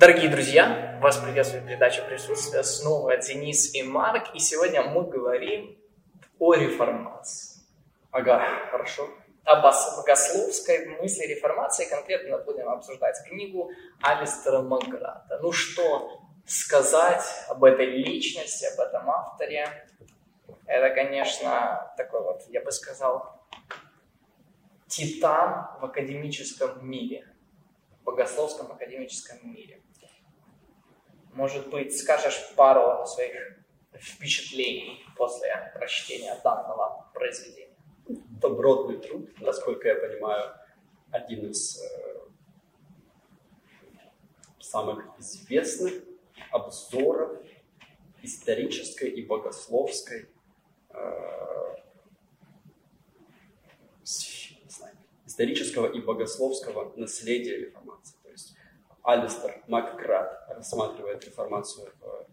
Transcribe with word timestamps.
Дорогие 0.00 0.30
друзья, 0.30 0.98
вас 1.02 1.18
приветствует 1.18 1.66
передача 1.66 2.00
присутствия 2.00 2.62
снова 2.62 3.18
Денис 3.18 3.74
и 3.74 3.82
Марк, 3.82 4.34
и 4.34 4.38
сегодня 4.38 4.82
мы 4.82 5.04
говорим 5.04 5.76
о 6.38 6.54
реформации. 6.54 7.60
Ага, 8.10 8.42
хорошо. 8.70 9.10
Об 9.44 9.60
богословской 9.60 10.86
мысли 11.02 11.26
реформации, 11.26 11.84
конкретно 11.84 12.38
будем 12.38 12.70
обсуждать 12.70 13.16
книгу 13.28 13.72
Алистера 14.00 14.62
Макграта. 14.62 15.38
Ну 15.42 15.52
что 15.52 16.22
сказать 16.46 17.22
об 17.48 17.62
этой 17.62 17.84
личности, 17.84 18.64
об 18.72 18.80
этом 18.80 19.10
авторе? 19.10 19.86
Это, 20.64 20.94
конечно, 20.94 21.92
такой 21.98 22.22
вот, 22.22 22.40
я 22.48 22.62
бы 22.62 22.72
сказал, 22.72 23.44
титан 24.88 25.68
в 25.78 25.84
академическом 25.84 26.88
мире, 26.88 27.26
в 28.00 28.04
богословском 28.04 28.72
академическом 28.72 29.36
мире. 29.42 29.82
Может 31.32 31.70
быть, 31.70 31.96
скажешь 31.96 32.52
пару 32.56 33.06
своих 33.06 33.58
впечатлений 33.94 35.04
после 35.16 35.72
прочтения 35.74 36.38
данного 36.42 37.08
произведения? 37.14 37.76
Добротный 38.08 38.98
труд, 38.98 39.30
насколько 39.40 39.88
я 39.88 39.94
понимаю, 39.94 40.54
один 41.10 41.50
из 41.50 41.80
э, 41.80 42.20
самых 44.58 45.04
известных 45.18 45.92
обзоров 46.50 47.38
исторической 48.22 49.08
и 49.08 49.24
богословской 49.24 50.28
э, 50.90 51.74
исторического 55.26 55.86
и 55.92 56.00
богословского 56.00 56.92
наследия 56.96 57.56
реформации. 57.56 58.19
Алистер 59.02 59.62
Макград 59.66 60.46
рассматривает 60.48 61.24
реформацию 61.24 61.90
в 62.00 62.26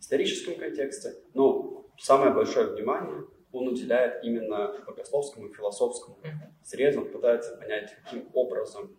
историческом 0.00 0.56
контексте, 0.56 1.14
но 1.34 1.84
самое 1.98 2.32
большое 2.32 2.74
внимание 2.74 3.24
он 3.52 3.68
уделяет 3.68 4.22
именно 4.24 4.74
богословскому 4.86 5.48
и 5.48 5.52
философскому 5.52 6.18
срезу, 6.62 7.02
он 7.02 7.08
пытается 7.10 7.56
понять, 7.56 7.94
каким 8.04 8.28
образом, 8.32 8.96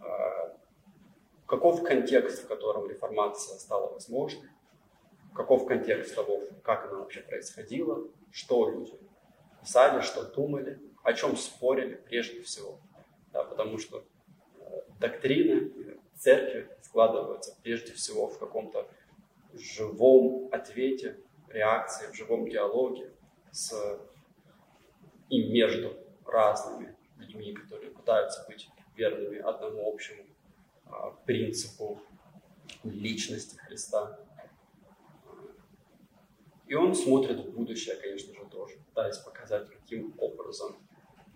э, 0.00 0.04
каков 1.46 1.82
контекст, 1.82 2.44
в 2.44 2.48
котором 2.48 2.88
реформация 2.88 3.58
стала 3.58 3.92
возможной, 3.92 4.48
каков 5.34 5.66
контекст 5.66 6.14
того, 6.14 6.42
как 6.62 6.86
она 6.86 7.00
вообще 7.00 7.20
происходила, 7.20 8.06
что 8.30 8.70
люди 8.70 8.94
писали, 9.60 10.00
что 10.00 10.24
думали, 10.24 10.80
о 11.02 11.12
чем 11.14 11.36
спорили 11.36 11.94
прежде 11.94 12.42
всего. 12.42 12.78
Да, 13.32 13.44
потому 13.44 13.78
что 13.78 14.04
э, 14.60 14.62
доктрины 15.00 15.72
церкви 16.18 16.68
складываются 16.82 17.56
прежде 17.62 17.92
всего 17.92 18.28
в 18.28 18.38
каком-то 18.38 18.88
живом 19.54 20.48
ответе, 20.52 21.18
реакции, 21.48 22.10
в 22.10 22.14
живом 22.14 22.48
диалоге 22.48 23.12
с 23.50 23.72
и 25.30 25.50
между 25.50 25.96
разными 26.24 26.96
людьми, 27.18 27.52
которые 27.52 27.90
пытаются 27.90 28.44
быть 28.48 28.68
верными 28.96 29.38
одному 29.38 29.92
общему 29.92 30.24
а, 30.86 31.10
принципу 31.26 32.00
личности 32.82 33.56
Христа. 33.56 34.18
И 36.66 36.74
он 36.74 36.94
смотрит 36.94 37.40
в 37.40 37.52
будущее, 37.52 37.96
конечно 37.96 38.34
же, 38.34 38.44
тоже, 38.50 38.76
пытаясь 38.88 39.18
показать, 39.18 39.68
каким 39.70 40.14
образом 40.18 40.76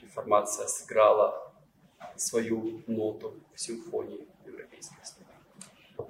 реформация 0.01 0.67
сыграла 0.67 1.55
свою 2.17 2.83
ноту 2.87 3.41
в 3.55 3.61
симфонии. 3.61 4.27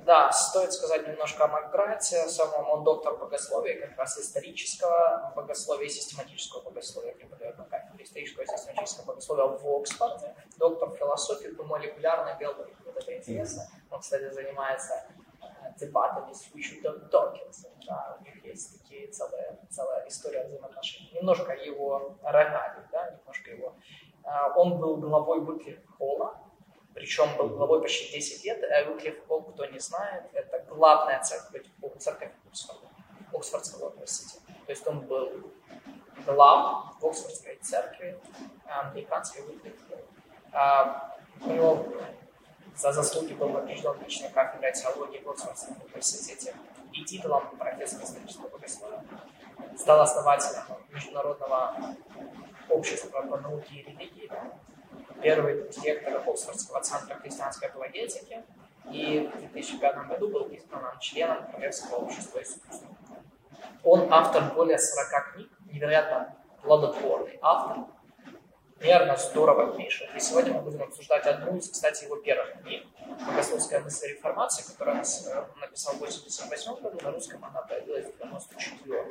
Да, 0.05 0.33
стоит 0.33 0.73
сказать 0.73 1.07
немножко 1.07 1.45
о 1.45 1.49
Макграте. 1.49 2.27
Самом 2.29 2.69
он 2.69 2.85
доктор 2.85 3.17
богословия, 3.17 3.87
как 3.87 3.97
раз 3.99 4.19
исторического 4.19 5.33
богословия 5.37 5.87
и 5.87 5.91
систематического 5.91 6.63
богословия, 6.63 7.15
преподает 7.15 7.57
на 7.59 7.65
кафедре 7.65 8.05
исторического 8.05 8.43
и 8.43 8.47
систематического 8.47 9.07
богословия 9.07 9.47
в 9.47 9.81
Оксфорде. 9.81 10.35
Доктор 10.59 10.91
философии 10.91 11.49
по 11.49 11.63
молекулярной 11.65 12.37
биологии. 12.39 12.75
Вот 12.85 12.97
это 12.97 13.17
интересно. 13.17 13.69
Он, 13.91 14.01
кстати, 14.01 14.31
занимается 14.31 15.05
э, 15.41 15.47
дебатами 15.79 16.33
с 16.33 16.53
Richardом 16.53 17.09
Докинсом. 17.09 17.71
Да, 17.87 18.19
у 18.19 18.25
них 18.25 18.45
есть 18.45 18.81
такие 18.81 19.09
целая, 19.09 19.59
целая 19.71 20.09
история 20.09 20.45
взаимоотношений. 20.45 21.13
Немножко 21.15 21.53
его 21.53 22.17
регалий, 22.25 22.83
да, 22.91 23.11
немножко 23.11 23.51
его. 23.51 23.75
Э, 24.25 24.53
он 24.57 24.79
был 24.79 24.97
главой 24.97 25.41
Выклиф 25.41 25.79
Холла, 25.97 26.41
причем 26.95 27.37
был 27.37 27.49
главой 27.49 27.81
почти 27.81 28.13
10 28.13 28.45
лет. 28.45 28.87
Выклиф 28.87 29.27
Холл, 29.27 29.43
кто 29.43 29.65
не 29.67 29.79
знает, 29.79 30.25
это 30.33 30.65
главная 30.69 31.23
церковь, 31.23 31.67
церковь 31.99 32.33
Оксфорда, 32.51 32.89
Оксфордского 33.33 33.91
университета. 33.91 34.43
То 34.67 34.71
есть 34.71 34.87
он 34.87 35.01
был 35.01 35.53
глав 36.27 36.95
в 37.01 37.07
Оксфордской 37.07 37.57
церкви 37.63 38.19
американской 38.67 39.43
Выклиф 39.43 39.75
а, 40.53 41.17
У 41.45 41.51
него 41.51 41.87
за 42.77 42.93
заслуги 42.93 43.35
был 43.35 43.49
награжден 43.49 43.95
личной 44.05 44.31
кафедрой 44.31 44.73
теологии 44.73 45.19
в 45.19 45.31
Оксфордском 45.31 45.77
университете 45.83 46.55
и 46.93 47.05
титулом 47.05 47.57
профессора 47.57 48.05
исторического 48.05 48.49
богословия. 48.49 49.05
Стал 49.77 50.01
основателем 50.01 50.63
Международного 50.91 51.97
общества 52.69 53.23
по 53.23 53.37
науке 53.39 53.75
и 53.75 53.83
религии, 53.83 54.31
первый 55.23 55.69
директор 55.69 56.17
Оксфордского 56.27 56.81
центра 56.83 57.15
христианской 57.17 57.69
апологетики, 57.69 58.43
и 58.91 59.31
в 59.33 59.39
2005 59.39 60.09
году 60.09 60.29
был 60.29 60.45
избран 60.49 60.99
членом 61.01 61.47
Королевского 61.47 61.99
общества 61.99 62.43
искусства. 62.43 62.89
Он 63.85 64.13
автор 64.13 64.53
более 64.55 64.79
40 64.79 65.33
книг, 65.33 65.51
невероятно 65.71 66.35
плодотворный 66.63 67.39
автор, 67.43 67.85
Примерно 68.83 69.17
здорово 69.17 69.77
пишет. 69.77 70.09
И 70.17 70.19
сегодня 70.19 70.55
мы 70.55 70.63
будем 70.63 70.83
обсуждать 70.83 71.25
одну 71.25 71.57
из, 71.57 71.71
кстати, 71.71 72.03
его 72.03 72.17
первых 72.17 72.61
книг 72.63 72.85
«Богословская 73.29 73.79
мысль 73.79 74.09
реформации», 74.09 74.69
которую 74.69 74.97
он 74.97 75.03
э, 75.03 75.45
написал 75.61 75.95
в 75.95 76.01
88 76.01 76.83
году, 76.83 76.99
на 77.01 77.13
русском 77.13 77.45
она 77.45 77.63
появилась 77.63 78.07
в 78.07 78.19
94 78.19 79.05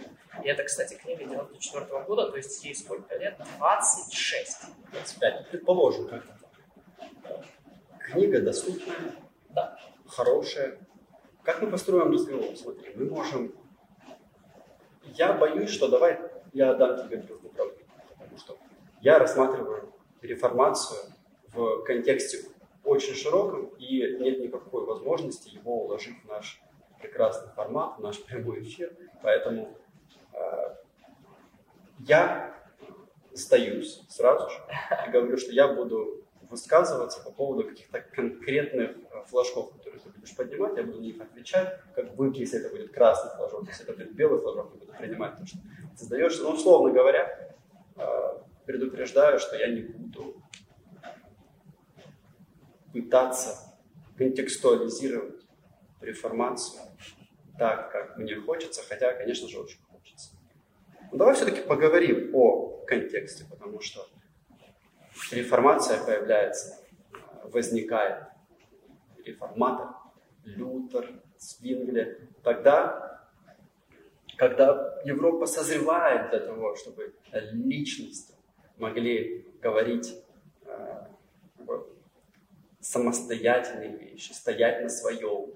И 0.44 0.48
это, 0.50 0.66
кстати, 0.66 0.96
книга 0.96 1.24
94 1.24 1.86
-го 1.86 2.04
года, 2.04 2.30
то 2.32 2.36
есть 2.36 2.62
ей 2.66 2.76
сколько 2.76 3.16
лет? 3.16 3.40
26. 3.60 4.58
25, 4.92 5.40
ну, 5.40 5.46
предположим, 5.50 6.10
как-то. 6.10 7.46
Книга 8.00 8.42
доступная, 8.42 9.16
да. 9.52 9.80
хорошая. 10.06 10.80
Как 11.44 11.62
мы 11.62 11.72
построим 11.72 12.12
разговор? 12.12 12.58
Смотри, 12.58 12.92
мы 12.96 13.06
можем... 13.06 13.56
Я 15.06 15.32
боюсь, 15.32 15.70
что 15.70 15.88
давай 15.88 16.20
я 16.52 16.74
дам 16.74 17.08
тебе 17.08 17.24
что 17.24 17.40
я 19.02 19.20
рассматриваю 19.20 19.94
реформацию 20.22 21.00
в 21.54 21.84
контексте 21.84 22.46
очень 22.84 23.14
широком, 23.14 23.66
и 23.78 24.18
нет 24.20 24.40
никакой 24.40 24.86
возможности 24.86 25.50
его 25.50 25.86
уложить 25.86 26.22
в 26.24 26.28
наш 26.28 26.62
прекрасный 27.00 27.52
формат, 27.54 27.98
в 27.98 28.02
наш 28.02 28.22
прямой 28.24 28.62
эфир. 28.62 28.94
Поэтому 29.22 29.76
э, 30.34 30.76
я 32.00 32.56
сдаюсь 33.34 34.04
сразу 34.10 34.50
же 34.50 34.58
и 35.08 35.12
говорю, 35.12 35.38
что 35.38 35.52
я 35.52 35.68
буду 35.68 36.24
высказываться 36.50 37.24
по 37.24 37.32
поводу 37.32 37.68
каких-то 37.68 38.02
конкретных 38.02 38.92
э, 38.92 39.24
флажков, 39.28 39.72
которые 39.78 40.02
ты 40.02 40.10
будешь 40.10 40.36
поднимать, 40.36 40.78
я 40.78 40.84
буду 40.84 41.00
на 41.00 41.04
них 41.04 41.22
отвечать, 41.22 41.80
как 41.96 42.14
вы, 42.16 42.32
если 42.36 42.60
это 42.60 42.70
будет 42.70 42.92
красный 42.92 43.32
флажок, 43.36 43.68
если 43.68 43.84
это 43.84 43.94
будет 43.94 44.14
белый 44.14 44.42
флажок, 44.42 44.72
я 44.74 44.80
буду 44.80 44.94
принимать 44.98 45.38
то, 45.38 45.46
что 45.46 45.58
ты 45.98 46.06
сдаешься. 46.06 46.44
Но, 46.44 46.54
условно 46.54 46.92
говоря, 46.92 47.56
э, 47.96 48.38
предупреждаю, 48.72 49.38
что 49.38 49.58
я 49.58 49.68
не 49.68 49.82
буду 49.82 50.42
пытаться 52.94 53.78
контекстуализировать 54.18 55.46
реформацию 56.00 56.82
так, 57.58 57.92
как 57.92 58.18
мне 58.18 58.36
хочется, 58.36 58.82
хотя, 58.88 59.14
конечно 59.14 59.48
же, 59.48 59.60
очень 59.60 59.80
хочется. 59.92 60.36
Но 61.12 61.18
давай 61.18 61.36
все-таки 61.36 61.62
поговорим 61.62 62.34
о 62.34 62.84
контексте, 62.88 63.46
потому 63.50 63.82
что 63.82 64.08
реформация 65.32 66.04
появляется, 66.04 66.80
возникает 67.44 68.24
реформатор, 69.26 69.90
Лютер, 70.46 71.22
Свингли, 71.38 72.30
тогда, 72.42 73.28
когда 74.38 75.00
Европа 75.04 75.46
созревает 75.46 76.32
для 76.32 76.40
того, 76.40 76.76
чтобы 76.76 77.14
личность 77.32 78.34
могли 78.82 79.46
говорить 79.62 80.16
э, 80.66 81.06
самостоятельные 82.80 83.96
вещи, 83.96 84.34
стоять 84.34 84.82
на 84.82 84.90
своем 84.90 85.54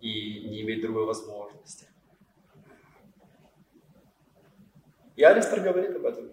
и 0.00 0.48
не 0.48 0.62
иметь 0.62 0.80
другой 0.80 1.04
возможности. 1.04 1.86
И 5.16 5.22
Алистер 5.22 5.60
говорит 5.60 5.94
об 5.96 6.06
этом. 6.06 6.32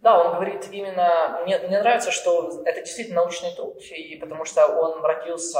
Да, 0.00 0.24
он 0.24 0.34
говорит 0.36 0.68
именно... 0.70 1.40
Мне, 1.42 1.58
мне 1.58 1.80
нравится, 1.80 2.12
что 2.12 2.62
это 2.64 2.80
действительно 2.80 3.22
научный 3.22 3.54
труд, 3.54 3.82
и 3.90 4.16
потому 4.16 4.44
что 4.44 4.66
он 4.66 5.04
родился 5.04 5.58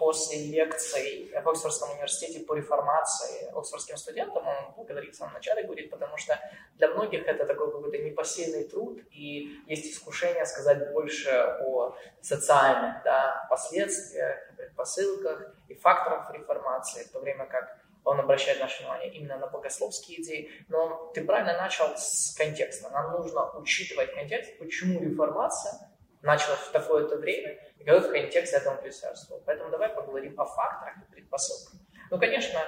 после 0.00 0.46
лекций 0.46 1.30
в 1.44 1.46
Оксфордском 1.46 1.90
университете 1.90 2.40
по 2.40 2.54
реформации 2.54 3.50
оксфордским 3.54 3.98
студентам, 3.98 4.48
он 4.48 4.72
благодарит 4.74 5.14
в 5.14 5.18
самом 5.18 5.34
начале, 5.34 5.64
говорит, 5.64 5.90
потому 5.90 6.16
что 6.16 6.40
для 6.76 6.88
многих 6.88 7.26
это 7.26 7.44
такой 7.44 7.70
какой-то 7.70 7.98
непосильный 7.98 8.64
труд, 8.64 8.98
и 9.10 9.58
есть 9.66 9.92
искушение 9.92 10.46
сказать 10.46 10.90
больше 10.92 11.30
о 11.66 11.94
социальных 12.22 13.02
да, 13.04 13.46
последствиях, 13.50 14.38
предпосылках 14.56 15.54
и 15.68 15.74
факторах 15.74 16.32
реформации, 16.32 17.04
в 17.04 17.12
то 17.12 17.20
время 17.20 17.44
как 17.44 17.76
он 18.02 18.18
обращает 18.18 18.58
наше 18.58 18.82
внимание 18.82 19.12
именно 19.12 19.36
на 19.36 19.48
богословские 19.48 20.22
идеи. 20.22 20.50
Но 20.68 21.12
ты 21.14 21.22
правильно 21.22 21.58
начал 21.58 21.94
с 21.98 22.34
контекста. 22.34 22.88
Нам 22.88 23.12
нужно 23.12 23.50
учитывать 23.58 24.14
контекст, 24.14 24.58
почему 24.58 24.98
реформация 24.98 25.89
началась 26.22 26.60
в 26.60 26.72
такое-то 26.72 27.16
время, 27.16 27.58
и 27.78 27.84
какой 27.84 28.10
контекст 28.10 28.54
этому 28.54 28.80
присутствовал. 28.80 29.42
Поэтому 29.46 29.70
давай 29.70 29.88
поговорим 29.88 30.38
о 30.38 30.44
факторах 30.44 30.96
и 30.98 31.12
предпосылках. 31.12 31.80
Ну, 32.10 32.18
конечно, 32.18 32.60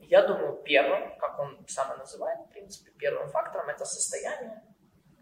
я 0.00 0.22
думаю, 0.26 0.54
первым, 0.64 1.16
как 1.18 1.38
он 1.38 1.64
сам 1.68 1.96
называет, 1.98 2.40
в 2.40 2.48
принципе, 2.50 2.90
первым 2.92 3.28
фактором 3.28 3.68
это 3.68 3.84
состояние 3.84 4.62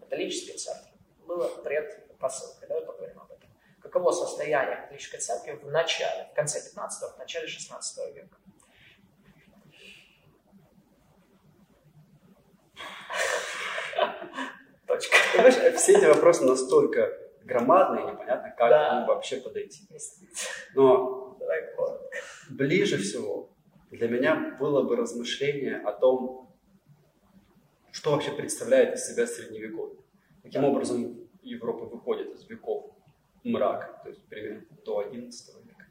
католической 0.00 0.56
церкви. 0.56 0.92
Было 1.26 1.48
предпосылкой. 1.48 2.68
Давай 2.68 2.84
поговорим 2.84 3.20
об 3.20 3.30
этом. 3.32 3.50
Каково 3.82 4.12
состояние 4.12 4.76
католической 4.76 5.18
церкви 5.18 5.52
в 5.52 5.70
начале, 5.70 6.28
в 6.32 6.34
конце 6.34 6.62
15 6.62 7.14
в 7.14 7.18
начале 7.18 7.46
16 7.46 8.14
века? 8.14 8.36
Точка. 14.86 15.16
Понимаешь, 15.32 15.74
все 15.76 15.98
эти 15.98 16.04
вопросы 16.04 16.44
настолько 16.44 17.25
громадные, 17.46 18.12
непонятно, 18.12 18.50
как 18.56 18.70
да. 18.70 18.88
к 18.88 18.94
ним 18.94 19.06
вообще 19.06 19.36
подойти. 19.40 19.88
Но 20.74 21.38
ближе 22.50 22.98
всего 22.98 23.48
для 23.90 24.08
меня 24.08 24.56
было 24.58 24.82
бы 24.82 24.96
размышление 24.96 25.76
о 25.76 25.92
том, 25.92 26.54
что 27.92 28.10
вообще 28.12 28.32
представляет 28.32 28.94
из 28.94 29.06
себя 29.06 29.26
средневековье. 29.26 29.98
Каким 30.42 30.62
да. 30.62 30.68
образом 30.68 31.18
Европа 31.42 31.86
выходит 31.86 32.34
из 32.34 32.48
веков 32.48 32.92
мрака, 33.44 34.00
то 34.02 34.08
есть 34.10 34.26
примерно 34.26 34.64
до 34.84 34.98
11 34.98 35.64
века. 35.64 35.86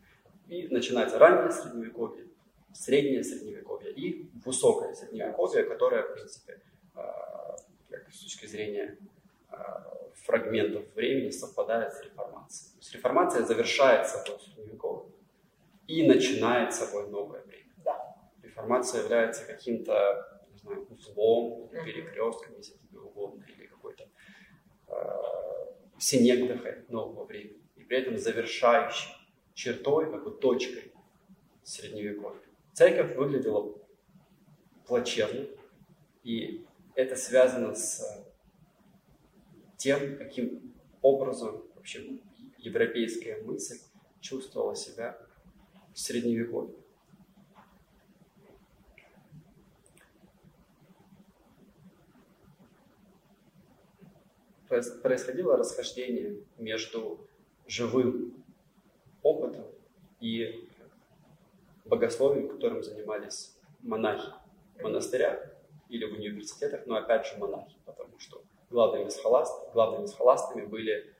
И 0.47 0.67
начинается 0.67 1.17
раннее 1.17 1.51
средневековье, 1.51 2.25
среднее 2.73 3.23
средневековье 3.23 3.91
и 3.93 4.29
высокое 4.45 4.93
средневековье, 4.93 5.63
которое, 5.63 6.03
в 6.03 6.13
принципе, 6.13 6.61
а, 6.93 7.55
с 8.11 8.19
точки 8.19 8.45
зрения 8.45 8.97
фрагментов 10.25 10.83
времени 10.95 11.29
совпадает 11.29 11.93
с 11.93 12.03
реформацией. 12.03 12.71
То 12.71 12.77
есть 12.79 12.93
реформация 12.93 13.43
завершает 13.43 14.07
собой 14.07 14.39
средневековье 14.39 15.11
и 15.87 16.07
начинает 16.07 16.73
собой 16.73 17.09
новое 17.09 17.43
время. 17.43 17.71
Да. 17.77 18.15
Реформация 18.41 19.03
является 19.03 19.45
каким-то, 19.45 20.41
знаю, 20.55 20.87
узлом, 20.89 21.69
перекрестком, 21.69 22.55
если 22.57 22.77
тебе 22.77 22.99
угодно, 22.99 23.45
или 23.55 23.67
какой-то 23.67 24.07
э, 24.87 24.93
синектахой 25.99 26.85
нового 26.89 27.25
времени. 27.25 27.61
И 27.75 27.83
при 27.83 27.97
этом 27.97 28.17
завершающей 28.17 29.11
чертой, 29.53 30.11
как 30.11 30.23
бы 30.23 30.31
точкой 30.31 30.91
средневековья. 31.63 32.41
Церковь 32.73 33.15
выглядела 33.15 33.77
плачевно, 34.87 35.45
и 36.23 36.65
это 36.95 37.15
связано 37.15 37.75
с 37.75 38.25
тем, 39.77 40.17
каким 40.17 40.73
образом 41.01 41.63
вообще 41.75 42.19
европейская 42.57 43.41
мысль 43.43 43.79
чувствовала 44.21 44.75
себя 44.75 45.17
в 45.93 45.99
Средневековье. 45.99 46.75
Происходило 54.67 55.55
расхождение 55.57 56.43
между 56.57 57.19
живым 57.67 58.43
опытом 59.21 59.65
и 60.19 60.67
богословием, 61.85 62.49
которым 62.49 62.83
занимались 62.83 63.55
монахи 63.81 64.31
в 64.75 64.81
монастырях 64.81 65.39
или 65.87 66.05
в 66.05 66.13
университетах, 66.13 66.87
но 66.87 66.95
опять 66.95 67.27
же 67.27 67.37
монахи, 67.37 67.77
потому 67.85 68.17
что 68.19 68.43
главными, 68.69 69.09
схоласт, 69.09 69.71
главными 69.73 70.05
схоластами 70.05 70.65
были 70.65 71.13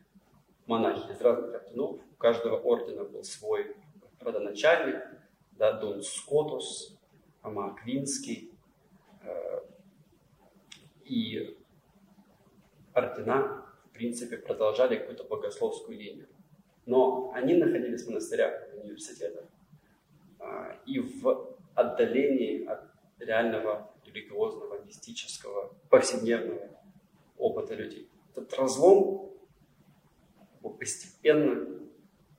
монахи 0.65 1.11
из 1.11 1.21
разных 1.21 1.53
орденов. 1.53 1.99
У 2.11 2.15
каждого 2.17 2.57
ордена 2.57 3.03
был 3.03 3.23
свой 3.23 3.75
родоначальник, 4.19 5.01
да, 5.51 5.73
Дон 5.73 6.01
Скотус, 6.01 6.97
Ама 7.41 7.71
Аквинский. 7.71 8.51
Э, 9.23 9.61
и 11.05 11.57
ордена, 12.93 13.65
в 13.85 13.89
принципе, 13.91 14.37
продолжали 14.37 14.97
какую-то 14.97 15.23
богословскую 15.23 15.97
линию. 15.97 16.27
Но 16.85 17.31
они 17.33 17.55
находились 17.55 18.03
в 18.03 18.09
монастырях, 18.09 18.69
в 18.73 18.79
университетах. 18.79 19.45
Э, 20.39 20.77
и 20.85 20.99
в 20.99 21.55
отдалении 21.75 22.65
от 22.65 22.81
реального 23.19 23.91
религиозного, 24.03 24.83
мистического, 24.83 25.73
повседневного 25.89 26.74
опыта 27.37 27.73
людей. 27.73 28.09
Этот 28.31 28.53
разлом 28.53 29.31
постепенно 30.79 31.79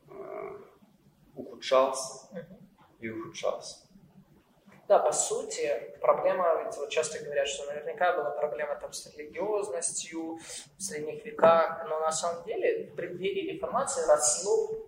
э, 0.08 0.58
ухудшался 1.34 2.28
и 3.00 3.08
ухудшался. 3.08 3.87
Да, 4.88 5.00
по 5.00 5.10
сути, 5.10 5.69
проблема, 6.00 6.62
ведь 6.62 6.76
вот 6.76 6.90
часто 6.90 7.19
говорят, 7.25 7.48
что 7.48 7.66
наверняка 7.66 8.16
была 8.16 8.31
проблема 8.31 8.76
там 8.76 8.93
с 8.93 9.12
религиозностью 9.16 10.38
в 10.78 10.82
средних 10.82 11.25
веках, 11.25 11.84
но 11.88 11.98
на 11.98 12.12
самом 12.12 12.44
деле 12.44 12.90
в 12.90 12.94
преддверии 12.94 13.54
реформации 13.54 14.06
росло 14.06 14.87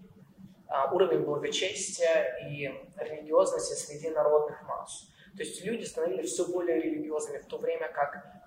а, 0.68 0.92
уровень 0.94 1.24
благочестия 1.24 2.38
и 2.48 2.70
религиозности 2.96 3.74
среди 3.74 4.10
народных 4.10 4.62
масс. 4.68 5.08
То 5.36 5.42
есть 5.42 5.64
люди 5.64 5.84
становились 5.84 6.30
все 6.30 6.46
более 6.46 6.80
религиозными, 6.80 7.38
в 7.38 7.46
то 7.46 7.58
время 7.58 7.90
как 7.92 8.37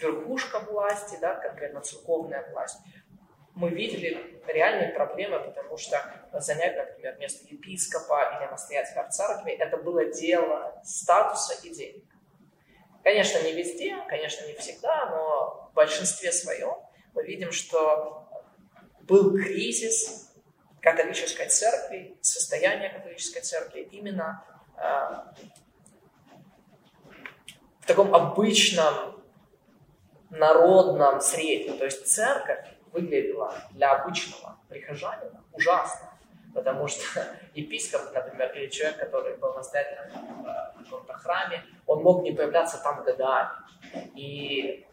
верхушка 0.00 0.60
власти, 0.60 1.18
да, 1.20 1.34
конкретно 1.36 1.80
церковная 1.80 2.48
власть, 2.50 2.78
мы 3.54 3.68
видели 3.70 4.40
реальные 4.46 4.90
проблемы, 4.94 5.40
потому 5.40 5.76
что 5.76 6.00
занять, 6.32 6.76
например, 6.76 7.18
место 7.18 7.46
епископа 7.48 8.38
или 8.38 8.50
настоятеля 8.50 9.04
в 9.04 9.10
церкви, 9.10 9.52
это 9.52 9.76
было 9.76 10.06
дело 10.06 10.80
статуса 10.84 11.54
и 11.66 11.70
денег. 11.70 12.04
Конечно, 13.02 13.42
не 13.42 13.52
везде, 13.52 13.96
конечно, 14.08 14.46
не 14.46 14.54
всегда, 14.54 15.06
но 15.06 15.68
в 15.70 15.74
большинстве 15.74 16.32
своем 16.32 16.74
мы 17.14 17.24
видим, 17.24 17.50
что 17.50 18.28
был 19.02 19.32
кризис 19.32 20.32
католической 20.80 21.48
церкви, 21.48 22.16
состояние 22.20 22.90
католической 22.90 23.40
церкви 23.40 23.88
именно 23.90 24.44
э, 24.76 24.82
в 27.80 27.86
таком 27.86 28.14
обычном 28.14 29.19
народном 30.30 31.20
среднем. 31.20 31.78
То 31.78 31.84
есть 31.84 32.06
церковь 32.06 32.66
выглядела 32.92 33.54
для 33.72 33.92
обычного 33.92 34.58
прихожанина 34.68 35.42
ужасно. 35.52 36.12
Потому 36.54 36.88
что 36.88 37.02
епископ, 37.54 38.12
например, 38.12 38.52
или 38.56 38.68
человек, 38.68 38.98
который 38.98 39.36
был 39.36 39.54
настоятелем 39.54 40.10
в 40.42 40.84
каком-то 40.84 41.14
храме, 41.14 41.64
он 41.86 42.02
мог 42.02 42.22
не 42.22 42.32
появляться 42.32 42.78
там 42.78 43.04
годами. 43.04 43.50
И 44.14 44.86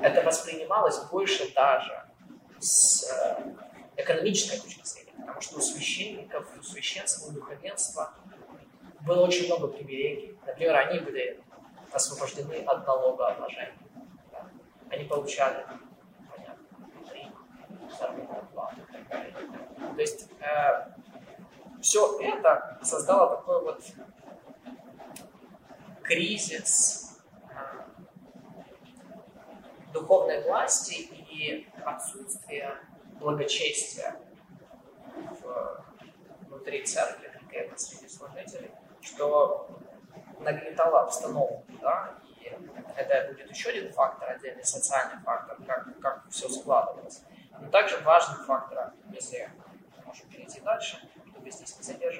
это 0.00 0.22
воспринималось 0.22 0.98
больше 1.10 1.52
даже 1.54 2.02
с 2.58 3.10
э, 3.10 3.42
экономической 3.96 4.60
точки 4.60 4.84
зрения, 4.84 5.12
потому 5.20 5.40
что 5.40 5.58
у 5.58 5.60
священников, 5.60 6.46
у 6.58 6.62
священства, 6.62 7.28
у 7.28 7.32
духовенства 7.32 8.12
было 9.00 9.26
очень 9.26 9.46
много 9.46 9.68
привилегий. 9.68 10.36
Например, 10.46 10.76
они 10.76 11.00
были 11.00 11.40
освобождены 11.92 12.64
от 12.64 12.86
налогообложения. 12.86 13.78
Да? 14.30 14.48
Они 14.90 15.04
получали, 15.04 15.66
понятно, 16.30 16.90
три 17.10 17.28
заработную. 17.98 18.42
То 19.94 20.00
есть 20.00 20.28
э, 20.40 20.92
все 21.80 22.18
это 22.20 22.78
создало 22.82 23.36
такой 23.36 23.62
вот 23.62 23.82
кризис 26.02 27.20
э, 27.50 27.82
духовной 29.92 30.42
власти 30.44 30.94
и 30.94 31.68
отсутствие 31.84 32.78
благочестия 33.20 34.16
в, 35.14 35.84
внутри 36.46 36.84
церкви, 36.84 37.30
конкретно 37.32 37.76
среди 37.76 38.08
служителей, 38.08 38.70
что 39.00 39.61
нагнетала 40.42 41.02
обстановку, 41.02 41.64
да, 41.80 42.14
и 42.40 42.52
это 42.96 43.32
будет 43.32 43.50
еще 43.50 43.70
один 43.70 43.92
фактор, 43.92 44.30
отдельный 44.30 44.64
социальный 44.64 45.22
фактор, 45.22 45.56
как, 45.66 46.00
как 46.00 46.24
все 46.30 46.48
складывалось. 46.48 47.22
Но 47.60 47.68
также 47.68 47.98
важный 48.00 48.44
фактор, 48.44 48.92
если 49.10 49.48
можем 50.04 50.28
перейти 50.28 50.60
дальше, 50.60 50.98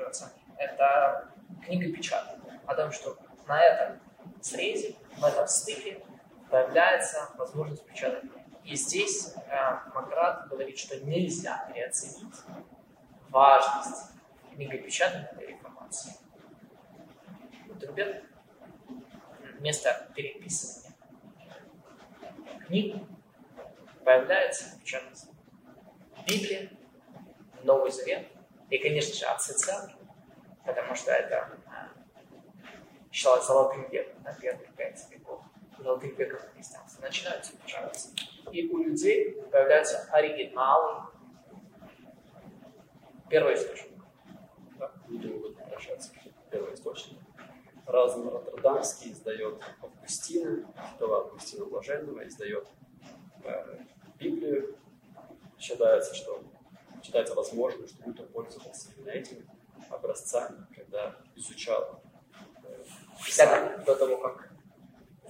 ориентироваться, 0.02 0.32
это 0.56 1.28
книга 1.64 1.94
печатная. 1.94 2.60
О 2.66 2.74
том, 2.74 2.92
что 2.92 3.16
на 3.46 3.62
этом 3.62 4.00
срезе, 4.40 4.96
в 5.16 5.24
этом 5.24 5.46
стыке 5.46 6.02
появляется 6.50 7.28
возможность 7.36 7.84
печатать. 7.86 8.24
И 8.64 8.76
здесь 8.76 9.34
э, 9.48 9.78
Макрат 9.94 10.48
говорит, 10.48 10.78
что 10.78 10.96
нельзя 11.00 11.68
переоценить 11.72 12.34
важность 13.30 14.12
книгопечатной 14.54 15.46
реформации. 15.46 16.12
Гутенберг 17.82 18.24
вместо 19.58 20.08
переписывания 20.14 20.96
книг 22.66 22.96
появляется 24.04 24.78
печатный 24.78 25.18
Библия, 26.26 26.70
Новый 27.64 27.90
Завет 27.90 28.28
и, 28.70 28.78
конечно 28.78 29.14
же, 29.14 29.24
отцы 29.26 29.54
церкви, 29.54 29.96
потому 30.64 30.94
что 30.94 31.10
это 31.10 31.58
считалось 33.10 33.46
золотым 33.46 33.88
веком, 33.90 34.22
да, 34.22 34.32
первых 34.32 34.72
пять 34.74 35.04
веков, 35.10 35.42
золотым 35.78 36.14
веком 36.14 36.38
христианства, 36.54 37.02
начинаются 37.02 37.56
печататься. 37.56 38.08
И 38.52 38.68
у 38.68 38.78
людей 38.78 39.32
появляются 39.50 40.08
оригиналы 40.12 41.08
первоисточника. 43.28 44.04
Да, 44.78 44.92
люди 45.08 45.26
могут 45.26 45.60
обращаться 45.60 46.12
к 46.12 46.50
первоисточнику. 46.50 47.21
Разум 47.92 48.30
Роттердамский 48.30 49.12
издает 49.12 49.60
Августина, 49.82 50.66
святого 50.88 51.18
Августина 51.18 51.66
Блаженного, 51.66 52.26
издает 52.26 52.66
э, 53.44 53.80
Библию. 54.18 54.78
Считается, 55.58 56.14
что 56.14 56.42
считается 57.02 57.34
возможным, 57.34 57.86
что 57.86 58.02
Лютер 58.04 58.26
пользовался 58.28 58.88
именно 58.96 59.10
этими 59.10 59.46
образцами, 59.90 60.66
когда 60.74 61.16
изучал 61.36 62.02
Писатель 63.26 63.84
до 63.84 63.94
того, 63.94 64.16
как 64.16 64.50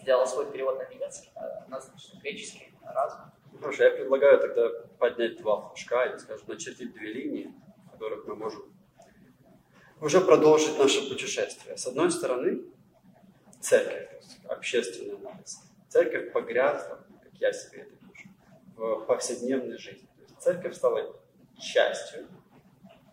сделал 0.00 0.25
свой 0.26 0.50
перевод 0.52 0.78
на 0.78 0.88
немецкий, 0.88 1.33
а 1.35 1.66
на 1.66 1.81
греческий, 2.23 2.73
разум. 2.85 3.23
Хорошо, 3.61 3.85
я 3.85 3.90
предлагаю 3.90 4.38
тогда 4.38 4.69
поднять 4.99 5.37
два 5.38 5.69
флажка 5.69 6.04
или, 6.04 6.16
скажем, 6.16 6.47
начертить 6.47 6.92
две 6.92 7.12
линии, 7.12 7.54
которых 7.90 8.25
мы 8.25 8.37
можем 8.37 8.73
уже 10.02 10.21
продолжить 10.21 10.78
наше 10.78 11.09
путешествие. 11.09 11.76
С 11.76 11.87
одной 11.87 12.11
стороны, 12.11 12.62
церковь, 13.61 14.09
общественный 14.49 15.16
анализ. 15.16 15.61
Церковь 15.88 16.32
погрязла, 16.32 16.99
как 17.23 17.32
я 17.35 17.52
себе 17.52 17.82
это 17.82 17.92
вижу, 18.00 18.28
в 18.76 19.06
повседневной 19.06 19.78
жизни. 19.78 20.09
То 20.16 20.23
есть 20.23 20.40
церковь 20.40 20.75
стала 20.75 21.14
частью 21.59 22.26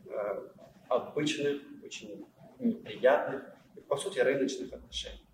э, 0.08 0.48
обычных, 0.88 1.62
очень 1.84 2.26
неприятных 2.58 3.44
по 3.88 3.98
сути, 3.98 4.20
рыночных 4.20 4.74
отношений. 4.74 5.26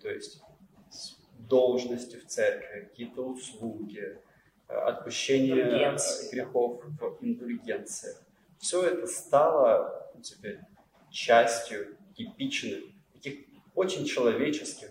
То 0.00 0.10
есть 0.10 0.42
должности 1.38 2.16
в 2.16 2.26
церкви, 2.26 2.88
какие-то 2.88 3.22
услуги, 3.22 4.18
э, 4.68 4.74
отпущение 4.74 5.96
грехов 6.30 6.82
в 6.84 7.18
индульгенциях. 7.20 8.22
Все 8.58 8.82
это 8.82 9.06
стало 9.06 10.10
теперь 10.22 10.60
частью 11.14 11.96
типичных, 12.16 12.84
таких 13.12 13.46
очень 13.74 14.04
человеческих, 14.04 14.90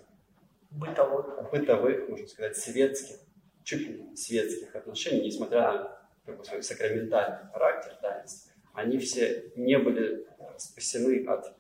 бытовых, 0.72 1.52
бытовых 1.52 2.10
можно 2.10 2.28
сказать, 2.28 2.56
светских, 2.56 3.18
чуть 3.64 3.88
ли 3.88 4.16
светских 4.16 4.74
отношений, 4.76 5.26
несмотря 5.26 5.62
на 5.62 6.08
как 6.26 6.38
бы, 6.38 6.46
свой 6.46 6.64
сакраментальный 6.64 7.50
характер 7.52 7.98
таинств. 8.02 8.54
Они 8.74 8.98
все 8.98 9.52
не 9.58 9.78
были 9.78 10.26
спасены 10.58 11.26
от 11.26 11.54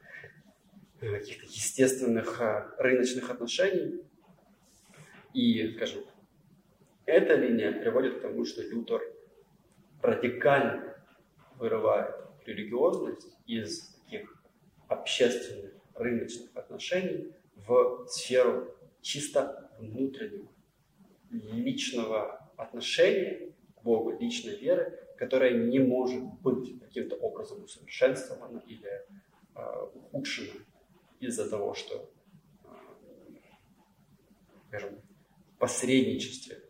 каких-то 1.00 1.46
естественных 1.46 2.40
э, 2.40 2.72
рыночных 2.78 3.30
отношений. 3.30 4.02
И, 5.34 5.74
скажем, 5.76 6.06
эта 7.06 7.36
линия 7.36 7.74
приводит 7.74 8.20
к 8.20 8.22
тому, 8.22 8.46
что 8.46 8.62
Лютер 8.62 9.02
радикально 10.02 10.96
вырывает 11.58 12.16
религиозность 12.46 13.28
из 13.46 13.93
общественных 14.94 15.74
рыночных 15.96 16.56
отношений 16.56 17.34
в 17.56 18.06
сферу 18.08 18.76
чисто 19.02 19.70
внутреннего, 19.80 20.50
личного 21.30 22.50
отношения 22.58 23.52
к 23.76 23.84
Богу, 23.84 24.18
личной 24.18 24.56
веры, 24.56 25.00
которая 25.18 25.54
не 25.54 25.80
может 25.80 26.24
быть 26.42 26.80
каким-то 26.80 27.16
образом 27.16 27.64
усовершенствована 27.64 28.64
или 28.68 29.06
э, 29.56 29.86
ухудшена 29.94 30.54
из-за 31.20 31.50
того, 31.50 31.74
что, 31.74 32.12
скажем, 34.68 35.02
посредничестве 35.58 36.62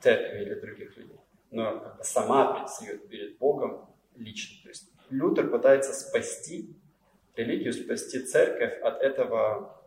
церкви 0.00 0.42
или 0.42 0.54
других 0.54 0.96
людей, 0.96 1.20
но 1.50 1.96
сама 2.02 2.54
предстает 2.54 3.08
перед 3.08 3.38
Богом 3.38 3.94
лично. 4.14 4.62
То 4.62 4.68
есть 4.70 4.92
Лютер 5.10 5.50
пытается 5.50 5.92
спасти 5.92 6.74
религию, 7.36 7.72
спасти 7.72 8.20
церковь 8.20 8.80
от 8.80 9.00
этого 9.02 9.82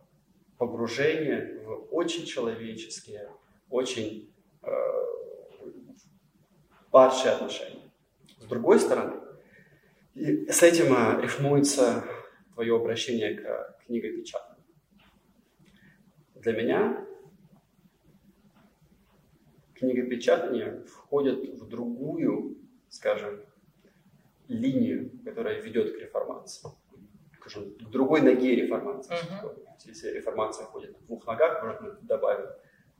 погружения 0.58 1.62
в 1.64 1.88
очень 1.90 2.24
человеческие, 2.24 3.30
очень 3.68 4.32
э, 4.62 4.70
падшие 6.90 7.32
отношения. 7.34 7.90
С 8.38 8.44
другой 8.44 8.78
стороны, 8.78 9.20
и 10.14 10.46
с 10.50 10.62
этим 10.62 10.92
э, 10.92 11.22
рифмуется 11.22 12.04
твое 12.54 12.76
обращение 12.76 13.34
к 13.34 13.78
книгопечатанию. 13.86 14.64
Для 16.34 16.52
меня 16.52 17.06
книгопечатание 19.74 20.84
входит 20.86 21.58
в 21.58 21.68
другую, 21.68 22.58
скажем, 22.88 23.40
линию, 24.48 25.10
которая 25.24 25.60
ведет 25.60 25.96
к 25.96 26.00
реформации. 26.00 26.68
Скажем, 27.50 27.74
к 27.74 27.90
другой 27.90 28.22
ноге 28.22 28.54
реформации. 28.54 29.14
Uh-huh. 29.14 29.66
Если 29.84 30.10
реформация 30.10 30.66
ходит 30.66 30.92
на 30.92 31.06
двух 31.06 31.26
ногах, 31.26 31.62
может, 31.62 31.80
мы 31.80 31.96
добавим 32.02 32.48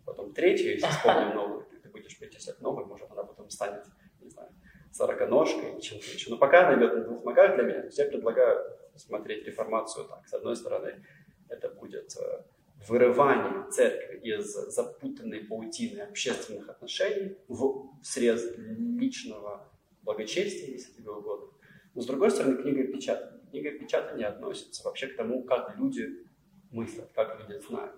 потом 0.04 0.32
третью, 0.32 0.72
если 0.72 0.86
вспомним 0.86 1.34
новую, 1.34 1.66
ты 1.82 1.88
будешь 1.88 2.18
перечислять 2.18 2.60
новую, 2.60 2.86
может, 2.86 3.10
она 3.10 3.22
потом 3.22 3.48
станет, 3.50 3.84
не 4.20 4.30
знаю, 4.30 4.48
сороконожкой 4.90 5.72
или 5.72 5.80
чем-то 5.80 6.06
еще. 6.06 6.30
Но 6.30 6.38
пока 6.38 6.66
она 6.66 6.78
идет 6.78 6.94
на 6.94 7.04
двух 7.04 7.24
ногах 7.24 7.54
для 7.54 7.64
меня, 7.64 7.84
я 7.90 8.04
предлагаю 8.06 8.76
смотреть 8.96 9.46
реформацию 9.46 10.06
так. 10.06 10.26
С 10.26 10.34
одной 10.34 10.56
стороны, 10.56 11.04
это 11.48 11.68
будет 11.68 12.16
э, 12.16 12.42
вырывание 12.88 13.70
церкви 13.70 14.20
из 14.22 14.52
запутанной 14.52 15.40
паутины 15.44 16.00
общественных 16.00 16.68
отношений 16.68 17.36
в 17.46 17.92
срез 18.02 18.52
личного 18.56 19.68
благочестия, 20.02 20.70
если 20.70 20.92
тебе 20.92 21.10
угодно. 21.10 21.48
Но 21.94 22.02
с 22.02 22.06
другой 22.06 22.30
стороны, 22.30 22.62
книга 22.62 22.84
печатания. 22.84 23.39
Книга 23.50 23.72
печатания 23.72 24.28
относится 24.28 24.84
вообще 24.84 25.08
к 25.08 25.16
тому, 25.16 25.42
как 25.42 25.76
люди 25.76 26.24
мыслят, 26.70 27.10
как 27.14 27.40
люди 27.40 27.60
знают. 27.60 27.96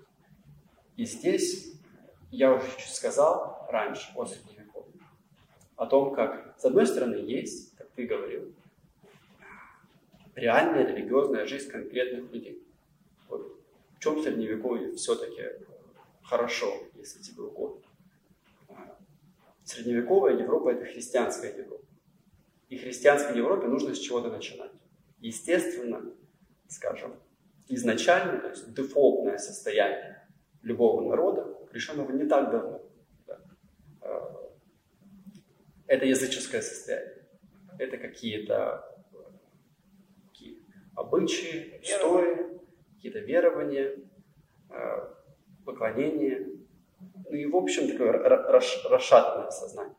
И 0.96 1.04
здесь 1.04 1.74
я 2.30 2.54
уже 2.54 2.66
сказал 2.86 3.66
раньше, 3.70 4.10
о 4.16 4.24
Средневековье, 4.24 5.00
о 5.76 5.86
том, 5.86 6.14
как, 6.14 6.54
с 6.58 6.64
одной 6.64 6.86
стороны, 6.86 7.16
есть, 7.16 7.76
как 7.76 7.90
ты 7.90 8.06
говорил, 8.06 8.52
реальная 10.34 10.86
религиозная 10.86 11.46
жизнь 11.46 11.70
конкретных 11.70 12.32
людей. 12.32 12.62
Вот 13.28 13.60
в 13.96 14.00
чем 14.00 14.22
Средневековье 14.22 14.94
все-таки 14.94 15.42
хорошо, 16.22 16.72
если 16.94 17.20
тебе 17.20 17.42
угодно. 17.42 17.82
Средневековая 19.64 20.36
Европа– 20.36 20.70
это 20.70 20.86
христианская 20.86 21.56
Европа. 21.56 21.84
И 22.68 22.78
христианской 22.78 23.36
Европе 23.36 23.66
нужно 23.66 23.94
с 23.94 23.98
чего-то 23.98 24.30
начинать. 24.30 24.72
Естественно, 25.22 26.02
скажем, 26.66 27.14
изначально, 27.68 28.40
то 28.40 28.48
есть 28.48 28.74
дефолтное 28.74 29.38
состояние 29.38 30.26
любого 30.62 31.08
народа, 31.08 31.56
решенного 31.72 32.10
не 32.10 32.24
так 32.24 32.50
давно, 32.50 32.82
да, 33.28 33.38
э, 34.00 34.20
это 35.86 36.06
языческое 36.06 36.60
состояние. 36.60 37.24
Это 37.78 37.98
какие-то 37.98 38.84
обычаи, 40.96 41.80
устои, 41.80 42.58
какие-то 42.96 43.20
верования, 43.20 43.98
э, 44.70 45.08
поклонения. 45.64 46.48
Ну 47.28 47.36
и, 47.36 47.46
в 47.46 47.54
общем, 47.54 47.88
такое 47.88 48.12
расшатанное 48.12 49.50
сознание. 49.50 49.94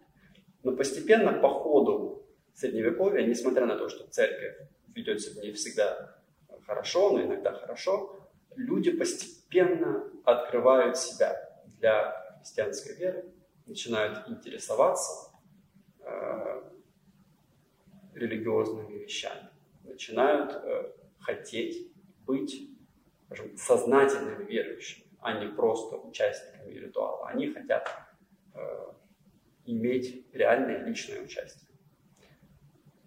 Но 0.63 0.75
постепенно, 0.75 1.31
по 1.31 1.47
ходу 1.47 2.25
Средневековья, 2.53 3.25
несмотря 3.25 3.65
на 3.65 3.77
то, 3.77 3.87
что 3.87 4.05
церковь 4.07 4.67
ведет 4.93 5.21
себя 5.21 5.43
не 5.43 5.51
всегда 5.51 6.19
хорошо, 6.65 7.11
но 7.11 7.23
иногда 7.23 7.53
хорошо, 7.53 8.29
люди 8.55 8.91
постепенно 8.91 10.09
открывают 10.23 10.97
себя 10.97 11.35
для 11.79 12.37
христианской 12.39 12.95
веры, 12.95 13.25
начинают 13.65 14.27
интересоваться 14.29 15.31
э, 15.99 16.61
религиозными 18.13 18.99
вещами 18.99 19.49
начинают 19.83 20.51
э, 20.53 20.91
хотеть 21.19 21.91
быть 22.25 22.69
скажем, 23.25 23.57
сознательными 23.57 24.45
верующими, 24.45 25.05
а 25.19 25.43
не 25.43 25.49
просто 25.49 25.97
участниками 25.97 26.73
ритуала. 26.73 27.27
Они 27.27 27.51
хотят 27.51 27.89
э, 28.53 28.91
иметь 29.65 30.25
реальное 30.33 30.83
личное 30.83 31.21
участие. 31.21 31.69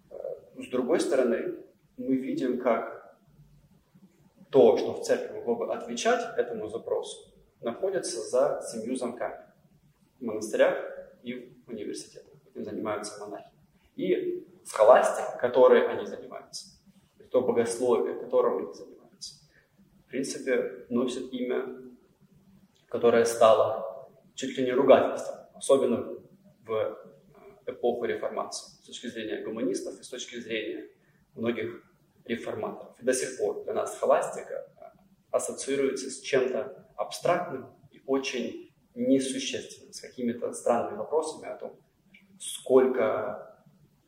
Э, 0.09 0.15
с 0.57 0.67
другой 0.69 0.99
стороны, 0.99 1.55
мы 1.97 2.15
видим, 2.15 2.59
как 2.59 3.17
то, 4.49 4.77
что 4.77 4.93
в 4.93 5.03
церкви 5.03 5.37
могло 5.37 5.55
бы 5.55 5.73
отвечать 5.73 6.37
этому 6.37 6.67
запросу, 6.69 7.33
находится 7.61 8.21
за 8.21 8.61
семью 8.61 8.95
замками 8.95 9.43
в 10.19 10.23
монастырях 10.23 10.77
и 11.23 11.57
в 11.65 11.69
университетах. 11.69 12.33
Этим 12.49 12.63
занимаются 12.63 13.19
монахи. 13.19 13.51
И 13.95 14.47
схоластика, 14.63 15.37
которой 15.39 15.87
они 15.87 16.05
занимаются, 16.05 16.67
то 17.31 17.41
богословие, 17.41 18.15
которым 18.15 18.59
они 18.59 18.73
занимаются, 18.73 19.35
в 20.05 20.09
принципе, 20.09 20.85
носит 20.89 21.33
имя, 21.33 21.65
которое 22.87 23.25
стало 23.25 24.07
чуть 24.35 24.57
ли 24.57 24.65
не 24.65 24.71
ругательством, 24.71 25.39
особенно 25.55 26.15
в 26.65 26.71
э, 26.71 26.95
эпоху 27.65 28.05
реформации, 28.05 28.71
с 28.81 28.85
точки 28.85 29.07
зрения 29.07 29.43
гуманистов 29.43 29.99
и 29.99 30.03
с 30.03 30.09
точки 30.09 30.39
зрения 30.39 30.89
многих 31.35 31.83
реформаторов. 32.27 32.99
И 32.99 33.05
до 33.05 33.13
сих 33.13 33.37
пор 33.37 33.63
для 33.63 33.73
нас 33.73 33.95
схоластика 33.95 34.67
э, 34.77 34.83
ассоциируется 35.31 36.09
с 36.09 36.19
чем-то 36.19 36.87
абстрактным 36.95 37.67
и 37.91 38.01
очень 38.05 38.73
несущественным, 38.95 39.93
с 39.93 40.01
какими-то 40.01 40.53
странными 40.53 40.97
вопросами 40.97 41.47
о 41.47 41.55
том, 41.55 41.79
сколько 42.39 43.57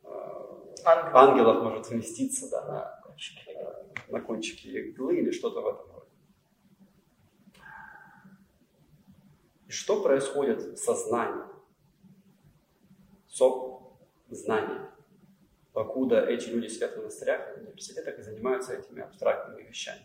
э, 0.03 0.07
ангелов, 0.85 1.15
ангелов 1.15 1.63
может 1.63 1.89
вместиться 1.89 2.49
да, 2.49 2.65
на, 2.65 3.01
кончике, 3.05 3.51
э, 3.51 4.11
на 4.11 4.21
кончике 4.21 4.69
иглы 4.89 5.17
или 5.17 5.31
что-то 5.31 5.61
в 5.61 5.67
этом 5.67 5.91
роде. 5.91 6.09
И 9.67 9.71
что 9.71 10.01
происходит 10.01 10.77
с 10.77 10.83
сознанием? 10.83 11.47
Со 13.27 13.45
знанием. 14.29 14.88
Покуда 15.79 16.25
эти 16.25 16.49
люди 16.49 16.67
сидят 16.67 16.91
в 16.91 16.97
монастырях, 16.97 17.55
в 17.55 17.61
университетах 17.61 18.19
и 18.19 18.21
занимаются 18.21 18.75
этими 18.75 19.01
абстрактными 19.01 19.65
вещами. 19.65 20.01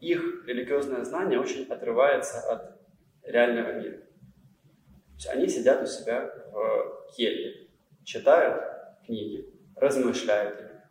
Их 0.00 0.48
религиозное 0.48 1.04
знание 1.04 1.38
очень 1.38 1.64
отрывается 1.68 2.40
от 2.40 2.76
реального 3.22 3.80
мира. 3.80 3.98
То 3.98 5.14
есть 5.14 5.28
они 5.28 5.46
сидят 5.46 5.80
у 5.80 5.86
себя 5.86 6.34
в 6.50 7.06
келье, 7.16 7.68
читают 8.02 8.96
книги, 9.06 9.48
размышляют 9.76 10.58
ими. 10.58 10.82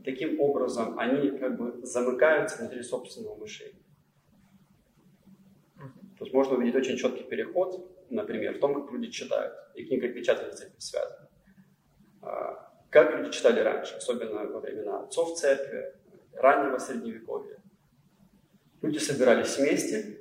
И 0.00 0.02
таким 0.02 0.40
образом 0.40 0.98
они 0.98 1.38
как 1.38 1.56
бы 1.56 1.86
замыкаются 1.86 2.58
внутри 2.58 2.82
собственного 2.82 3.36
мышления. 3.36 3.84
То 6.18 6.24
есть 6.24 6.34
можно 6.34 6.56
увидеть 6.56 6.74
очень 6.74 6.96
четкий 6.96 7.22
переход, 7.22 7.88
например, 8.10 8.56
в 8.56 8.58
том, 8.58 8.74
как 8.74 8.92
люди 8.92 9.12
читают. 9.12 9.54
И 9.76 9.84
книга 9.84 10.08
печатания 10.08 10.50
с 10.50 10.60
этим 10.60 10.80
связана. 10.80 11.28
Как 12.92 13.16
люди 13.16 13.30
читали 13.30 13.60
раньше, 13.60 13.94
особенно 13.94 14.44
во 14.44 14.60
времена 14.60 15.00
отцов 15.00 15.38
церкви, 15.38 15.94
раннего 16.34 16.76
средневековья. 16.76 17.56
Люди 18.82 18.98
собирались 18.98 19.56
вместе 19.56 20.20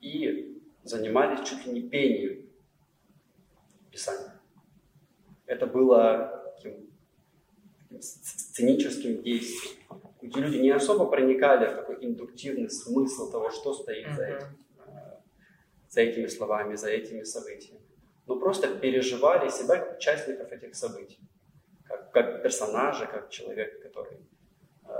и 0.00 0.60
занимались 0.82 1.48
чуть 1.48 1.64
ли 1.64 1.72
не 1.72 1.88
пением 1.88 2.50
Писания. 3.92 4.40
Это 5.46 5.68
было 5.68 6.52
таким, 6.56 6.90
таким 7.78 8.02
сценическим 8.02 9.22
действием, 9.22 9.76
где 10.20 10.40
люди 10.40 10.56
не 10.56 10.70
особо 10.70 11.06
проникали 11.06 11.72
в 11.72 11.76
такой 11.76 12.04
индуктивный 12.04 12.70
смысл 12.70 13.30
того, 13.30 13.50
что 13.50 13.72
стоит 13.72 14.12
за 14.16 14.24
этим, 14.24 14.48
э, 14.86 14.90
за 15.88 16.00
этими 16.00 16.26
словами, 16.26 16.74
за 16.74 16.90
этими 16.90 17.22
событиями, 17.22 17.82
но 18.26 18.40
просто 18.40 18.66
переживали 18.66 19.48
себя 19.48 19.76
как 19.76 19.98
участников 19.98 20.50
этих 20.50 20.74
событий, 20.74 21.20
как, 22.12 22.42
персонажа, 22.42 23.06
как 23.06 23.30
человека, 23.30 23.80
который 23.82 24.18
э, 24.86 24.92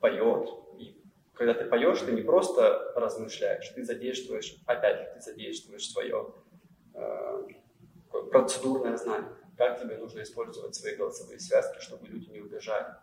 поет. 0.00 0.48
И 0.78 1.00
когда 1.34 1.54
ты 1.54 1.64
поешь, 1.64 2.00
ты 2.00 2.12
не 2.12 2.22
просто 2.22 2.92
размышляешь, 2.94 3.68
ты 3.68 3.84
задействуешь, 3.84 4.56
опять 4.66 5.14
ты 5.14 5.20
задействуешь 5.20 5.90
свое 5.90 6.34
э, 6.94 7.42
процедурное 8.30 8.96
знание, 8.96 9.30
как 9.56 9.80
тебе 9.80 9.96
нужно 9.96 10.22
использовать 10.22 10.74
свои 10.74 10.96
голосовые 10.96 11.38
связки, 11.38 11.80
чтобы 11.80 12.06
люди 12.08 12.28
не 12.30 12.40
убежали 12.40 12.94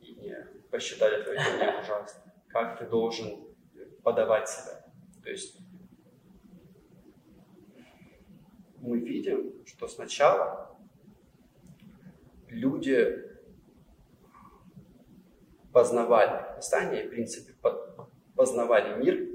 и 0.00 0.14
не 0.14 0.46
посчитали 0.70 1.22
твое 1.22 1.38
имя 1.38 1.80
ужасно, 1.80 2.32
как 2.48 2.78
ты 2.78 2.86
должен 2.86 3.46
подавать 4.02 4.48
себя. 4.48 4.84
То 5.22 5.30
есть 5.30 5.58
мы 8.78 8.98
видим, 8.98 9.64
что 9.64 9.86
сначала 9.86 10.71
люди 12.52 13.30
познавали 15.72 16.56
Писание, 16.56 17.06
в 17.06 17.10
принципе, 17.10 17.54
познавали 18.36 19.02
мир 19.02 19.28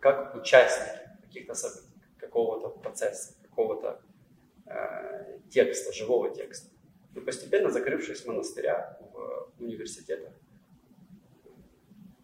как 0.00 0.34
участники 0.34 1.10
каких-то 1.22 1.54
событий, 1.54 2.00
какого-то 2.18 2.70
процесса, 2.80 3.34
какого-то 3.42 4.00
э, 4.66 5.38
текста, 5.50 5.92
живого 5.92 6.34
текста. 6.34 6.70
И 7.14 7.20
постепенно, 7.20 7.70
закрывшись 7.70 8.22
в 8.22 8.26
монастырях, 8.26 8.98
в 9.00 9.52
университетах, 9.58 10.32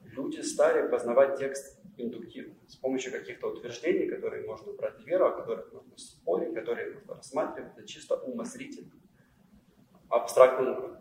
люди 0.03 0.41
стали 0.41 0.89
познавать 0.89 1.39
текст 1.39 1.79
индуктивно, 1.97 2.55
с 2.67 2.77
помощью 2.77 3.13
каких-то 3.13 3.49
утверждений, 3.49 4.09
которые 4.09 4.47
можно 4.47 4.73
брать 4.73 4.99
в 4.99 5.07
веру, 5.07 5.27
о 5.27 5.33
которых 5.33 5.73
можно 5.73 5.97
спорить, 5.97 6.55
которые 6.55 6.95
можно 6.95 7.15
рассматривать 7.15 7.77
на 7.77 7.87
чисто 7.87 8.17
умозрительном, 8.17 9.03
абстрактном 10.15 10.79
уровне. 10.79 10.99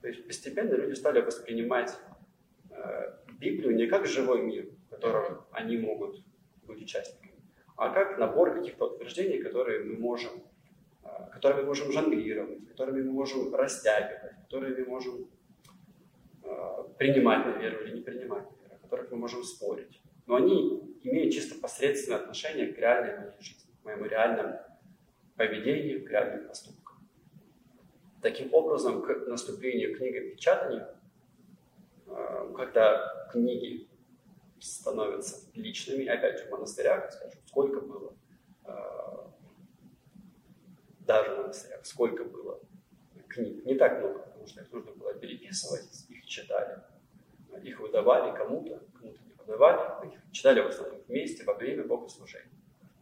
То 0.00 0.08
есть 0.08 0.26
постепенно 0.26 0.74
люди 0.74 0.94
стали 0.94 1.20
воспринимать 1.20 1.96
э, 2.70 3.14
Библию 3.38 3.74
не 3.74 3.86
как 3.86 4.06
живой 4.06 4.42
мир, 4.42 4.68
в 4.86 4.90
котором 4.90 5.44
они 5.52 5.76
могут 5.76 6.22
быть 6.62 6.82
участниками, 6.82 7.34
а 7.76 7.90
как 7.90 8.18
набор 8.18 8.54
каких-то 8.54 8.86
утверждений, 8.86 9.42
которые 9.42 9.84
мы 9.84 9.96
можем, 9.98 10.42
э, 11.04 11.08
которыми 11.32 11.60
мы 11.60 11.66
можем 11.66 11.92
жонглировать, 11.92 12.68
которыми 12.68 13.02
мы 13.02 13.12
можем 13.12 13.54
растягивать, 13.54 14.36
которыми 14.44 14.80
мы 14.80 14.86
можем 14.86 15.28
э, 16.44 16.84
принимать 16.98 17.46
на 17.46 17.58
веру 17.58 17.84
или 17.84 17.96
не 17.96 18.00
принимать 18.02 18.44
на 18.44 18.62
веру, 18.62 18.74
о 18.76 18.82
которых 18.82 19.10
мы 19.10 19.16
можем 19.18 19.42
спорить. 19.42 20.00
Но 20.26 20.36
они 20.36 20.80
имеют 21.02 21.32
чисто 21.32 21.58
посредственное 21.60 22.20
отношение 22.20 22.72
к 22.72 22.78
реальной 22.78 23.16
моей 23.18 23.40
жизни, 23.40 23.72
к 23.80 23.84
моему 23.84 24.04
реальному 24.04 24.58
поведению, 25.38 26.04
к 26.04 26.10
реальным 26.10 26.48
поступкам. 26.48 26.98
Таким 28.20 28.52
образом, 28.52 29.02
к 29.02 29.26
наступлению 29.28 29.96
книгопечатания, 29.96 31.00
э, 32.06 32.52
когда 32.56 33.28
книги 33.32 33.88
становятся 34.60 35.48
личными, 35.54 36.06
опять 36.06 36.40
же, 36.40 36.46
в 36.46 36.50
монастырях, 36.50 37.12
скажем, 37.12 37.40
сколько 37.46 37.80
было, 37.80 38.12
э, 38.64 38.72
даже 41.06 41.34
в 41.34 41.38
монастырях, 41.38 41.86
сколько 41.86 42.24
было 42.24 42.60
книг, 43.28 43.64
не 43.64 43.76
так 43.76 44.00
много, 44.00 44.18
потому 44.18 44.46
что 44.48 44.60
их 44.62 44.72
нужно 44.72 44.92
было 44.92 45.14
переписывать, 45.14 46.06
их 46.08 46.26
читали, 46.26 46.82
их 47.62 47.78
выдавали 47.78 48.36
кому-то, 48.36 48.82
кому-то 48.98 49.20
не 49.24 49.34
выдавали, 49.34 50.08
их 50.08 50.20
читали 50.32 50.60
в 50.60 50.66
основном 50.66 51.00
вместе 51.06 51.44
во 51.44 51.54
время 51.54 51.84
богослужения 51.84 52.50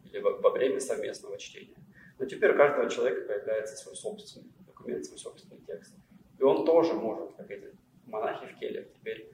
или 0.03 0.19
во 0.19 0.51
время 0.51 0.79
совместного 0.79 1.39
чтения. 1.39 1.75
Но 2.19 2.25
теперь 2.25 2.53
у 2.53 2.57
каждого 2.57 2.89
человека 2.89 3.27
появляется 3.27 3.75
свой 3.75 3.95
собственный 3.95 4.51
документ, 4.65 5.05
свой 5.05 5.19
собственный 5.19 5.61
текст. 5.61 5.95
И 6.39 6.43
он 6.43 6.65
тоже 6.65 6.93
может, 6.93 7.35
как 7.35 7.49
эти 7.51 7.75
монахи 8.05 8.47
в 8.47 8.59
кельях, 8.59 8.91
теперь 8.93 9.33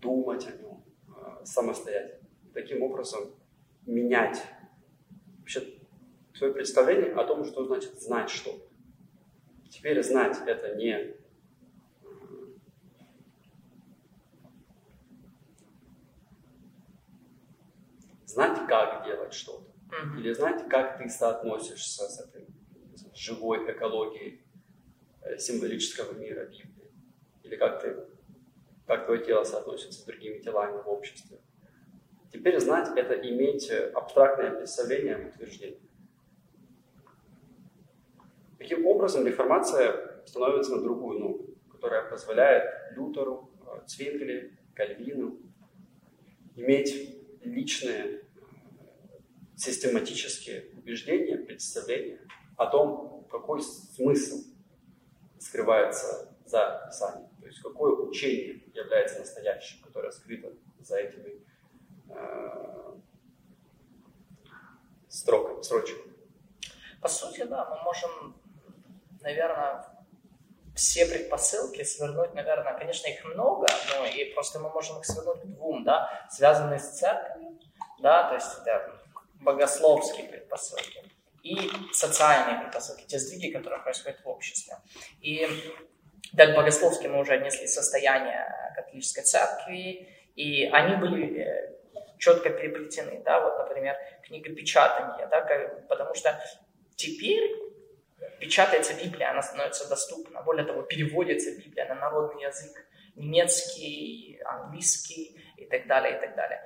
думать 0.00 0.46
о 0.46 0.52
нем 0.52 0.84
э, 1.08 1.44
самостоятельно. 1.44 2.28
Таким 2.54 2.82
образом 2.82 3.34
менять 3.86 4.42
вообще 5.38 5.78
свое 6.34 6.52
представление 6.52 7.12
о 7.14 7.24
том, 7.24 7.44
что 7.44 7.64
значит 7.64 8.00
знать 8.00 8.30
что-то. 8.30 8.66
Теперь 9.68 10.02
знать 10.02 10.36
это 10.46 10.76
не 10.76 10.92
э, 10.92 11.14
знать, 18.26 18.66
как 18.68 19.04
делать 19.04 19.34
что-то. 19.34 19.65
Mm-hmm. 19.88 20.18
Или 20.18 20.32
знать, 20.32 20.68
как 20.68 20.98
ты 20.98 21.08
соотносишься 21.08 22.08
с 22.08 22.20
этой 22.20 22.46
живой 23.14 23.70
экологией 23.70 24.46
Э, 25.26 25.38
символического 25.38 26.12
мира 26.16 26.44
Библии. 26.44 26.92
Или 27.42 27.56
как, 27.56 27.82
ты, 27.82 27.96
как 28.86 29.06
твое 29.06 29.24
тело 29.24 29.42
соотносится 29.42 30.00
с 30.00 30.04
другими 30.04 30.38
телами 30.38 30.80
в 30.82 30.88
обществе. 30.88 31.38
Теперь 32.32 32.60
знать– 32.60 32.88
это 32.96 33.14
иметь 33.14 33.70
абстрактное 33.70 34.52
представление 34.52 35.16
об. 35.16 35.80
Таким 38.58 38.86
образом, 38.86 39.26
реформация 39.26 40.22
становится 40.26 40.76
на 40.76 40.82
другую 40.82 41.18
ногу, 41.18 41.56
которая 41.72 42.08
позволяет 42.08 42.96
Лютеру, 42.96 43.50
э, 43.66 43.86
Цвингли, 43.86 44.56
Кальвину 44.74 45.40
иметь 46.54 47.18
личные 47.42 48.22
систематические 49.56 50.70
убеждения, 50.76 51.38
представления 51.38 52.20
о 52.56 52.66
том, 52.66 53.26
какой 53.30 53.62
смысл 53.62 54.44
скрывается 55.38 56.32
за 56.44 56.84
Писанием, 56.86 57.28
то 57.40 57.46
есть 57.46 57.60
какое 57.60 57.92
учение 57.92 58.62
является 58.74 59.18
настоящим, 59.18 59.82
которое 59.82 60.12
скрыто 60.12 60.52
за 60.80 60.98
этими 60.98 61.42
э, 62.10 62.94
строками, 65.08 65.62
строчками. 65.62 66.12
По 67.00 67.08
сути, 67.08 67.42
да, 67.44 67.64
мы 67.70 67.82
можем, 67.82 68.36
наверное, 69.22 69.84
все 70.74 71.06
предпосылки 71.06 71.82
свернуть, 71.82 72.34
наверное, 72.34 72.78
конечно, 72.78 73.08
их 73.08 73.24
много, 73.24 73.66
но 73.94 74.06
и 74.06 74.32
просто 74.34 74.60
мы 74.60 74.68
можем 74.70 74.98
их 74.98 75.06
свернуть 75.06 75.40
к 75.40 75.46
двум, 75.46 75.84
да, 75.84 76.28
связанные 76.30 76.78
с 76.78 76.98
церковью, 76.98 77.58
да, 78.00 78.28
то 78.28 78.34
есть 78.34 78.48
это 78.60 78.95
богословские 79.46 80.28
предпосылки 80.28 81.04
и 81.42 81.70
социальные 81.92 82.60
предпосылки, 82.62 83.06
те 83.06 83.18
сдвиги, 83.18 83.52
которые 83.52 83.80
происходят 83.80 84.20
в 84.24 84.28
обществе. 84.28 84.74
И 85.20 85.48
так 86.36 86.56
богословски 86.56 87.06
мы 87.06 87.20
уже 87.20 87.34
отнесли 87.34 87.68
состояние 87.68 88.44
католической 88.74 89.22
церкви, 89.22 90.08
и 90.34 90.64
они 90.66 90.96
были 90.96 91.40
э, 91.40 91.76
четко 92.18 92.50
переплетены, 92.50 93.22
да, 93.24 93.40
вот, 93.40 93.58
например, 93.58 93.96
книга 94.24 94.52
печатания, 94.54 95.26
да, 95.28 95.40
потому 95.88 96.14
что 96.14 96.38
теперь 96.96 97.48
печатается 98.40 98.94
Библия, 98.94 99.30
она 99.30 99.42
становится 99.42 99.88
доступна. 99.88 100.42
Более 100.42 100.66
того, 100.66 100.82
переводится 100.82 101.52
Библия 101.56 101.86
на 101.88 101.94
народный 101.94 102.42
язык, 102.42 102.84
немецкий, 103.14 104.40
английский 104.44 105.40
и 105.56 105.66
так 105.66 105.86
далее, 105.86 106.16
и 106.16 106.20
так 106.20 106.34
далее. 106.34 106.60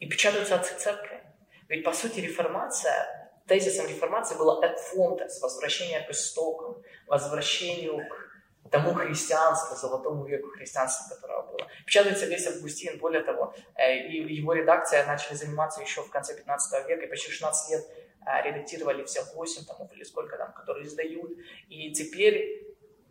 И 0.00 0.06
печатаются 0.08 0.56
отцы 0.56 0.74
церкви. 0.78 1.22
Ведь, 1.68 1.84
по 1.84 1.92
сути, 1.92 2.20
реформация, 2.20 3.30
тезисом 3.46 3.86
реформации 3.86 4.36
было 4.36 4.62
«et 4.64 4.76
fontes», 4.92 5.40
возвращение 5.40 6.00
к 6.00 6.10
истокам, 6.10 6.82
возвращению 7.06 8.06
к 8.08 8.70
тому 8.70 8.94
христианству, 8.94 9.76
золотому 9.76 10.24
веку 10.24 10.48
христианства, 10.50 11.14
которого 11.14 11.42
было. 11.52 11.68
Печатается 11.86 12.26
весь 12.26 12.46
Августин, 12.46 12.98
более 12.98 13.22
того, 13.22 13.54
э, 13.76 13.96
и 14.08 14.34
его 14.34 14.52
редакция 14.52 15.06
начали 15.06 15.34
заниматься 15.34 15.80
еще 15.80 16.02
в 16.02 16.10
конце 16.10 16.36
15 16.36 16.88
века, 16.88 17.04
и 17.04 17.08
почти 17.08 17.30
16 17.30 17.70
лет 17.70 17.86
э, 18.26 18.42
редактировали 18.42 19.04
все 19.04 19.22
8 19.34 19.64
томов 19.64 19.92
или 19.92 20.04
сколько 20.04 20.36
там, 20.36 20.52
которые 20.52 20.86
издают. 20.86 21.30
И 21.68 21.92
теперь 21.92 22.66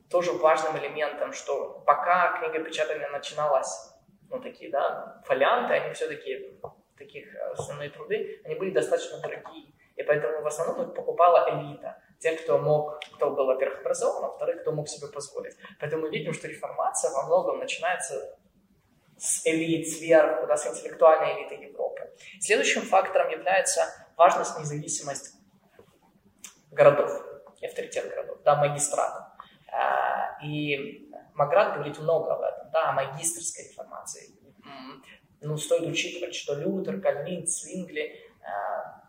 тоже 0.10 0.34
важным 0.34 0.78
элементом, 0.78 1.34
что 1.34 1.84
пока 1.86 2.38
книга 2.40 2.64
печатания 2.64 3.10
начиналась, 3.10 3.95
ну 4.30 4.40
такие, 4.40 4.72
да, 4.72 5.22
фолианты, 5.26 5.74
они 5.74 5.94
все-таки 5.94 6.60
таких 6.98 7.34
э, 7.36 7.52
основные 7.52 7.90
труды, 7.90 8.42
они 8.46 8.56
были 8.56 8.72
достаточно 8.72 9.20
дорогие. 9.20 9.74
И 9.96 10.04
поэтому 10.04 10.42
в 10.42 10.48
основном 10.48 10.88
их 10.88 10.96
покупала 10.96 11.50
элита. 11.50 12.02
Те, 12.20 12.36
кто 12.36 12.58
мог, 12.58 13.00
кто 13.16 13.32
был, 13.32 13.46
во-первых, 13.46 13.80
образован, 13.80 14.26
а 14.26 14.28
во-вторых, 14.28 14.62
кто 14.62 14.72
мог 14.72 14.88
себе 14.88 15.08
позволить. 15.08 15.56
Поэтому 15.80 16.04
мы 16.04 16.10
видим, 16.10 16.34
что 16.34 16.48
реформация 16.48 17.12
во 17.12 17.26
многом 17.26 17.60
начинается 17.60 18.38
с 19.18 19.46
элит 19.46 19.88
сверху, 19.88 20.48
да, 20.48 20.58
с 20.58 20.68
интеллектуальной 20.68 21.42
элиты 21.42 21.56
Европы. 21.56 22.12
Следующим 22.40 22.82
фактором 22.82 23.30
является 23.30 23.82
важность 24.18 24.60
независимость 24.60 25.36
городов 26.72 27.26
авторитет 27.66 28.10
городов, 28.10 28.38
да, 28.44 28.56
магистратов. 28.56 29.24
А, 29.72 30.38
и 30.44 31.05
Маград 31.36 31.76
говорит 31.76 32.00
много 32.00 32.34
об 32.34 32.42
этом, 32.42 32.72
да, 32.72 32.90
о 32.90 32.94
магистрской 32.94 33.66
реформации. 33.66 34.30
Ну, 35.42 35.58
стоит 35.58 35.88
учитывать, 35.88 36.34
что 36.34 36.56
Лютер, 36.56 37.00
Кальвин, 37.02 37.46
Свингли, 37.46 38.20
а, 38.42 39.04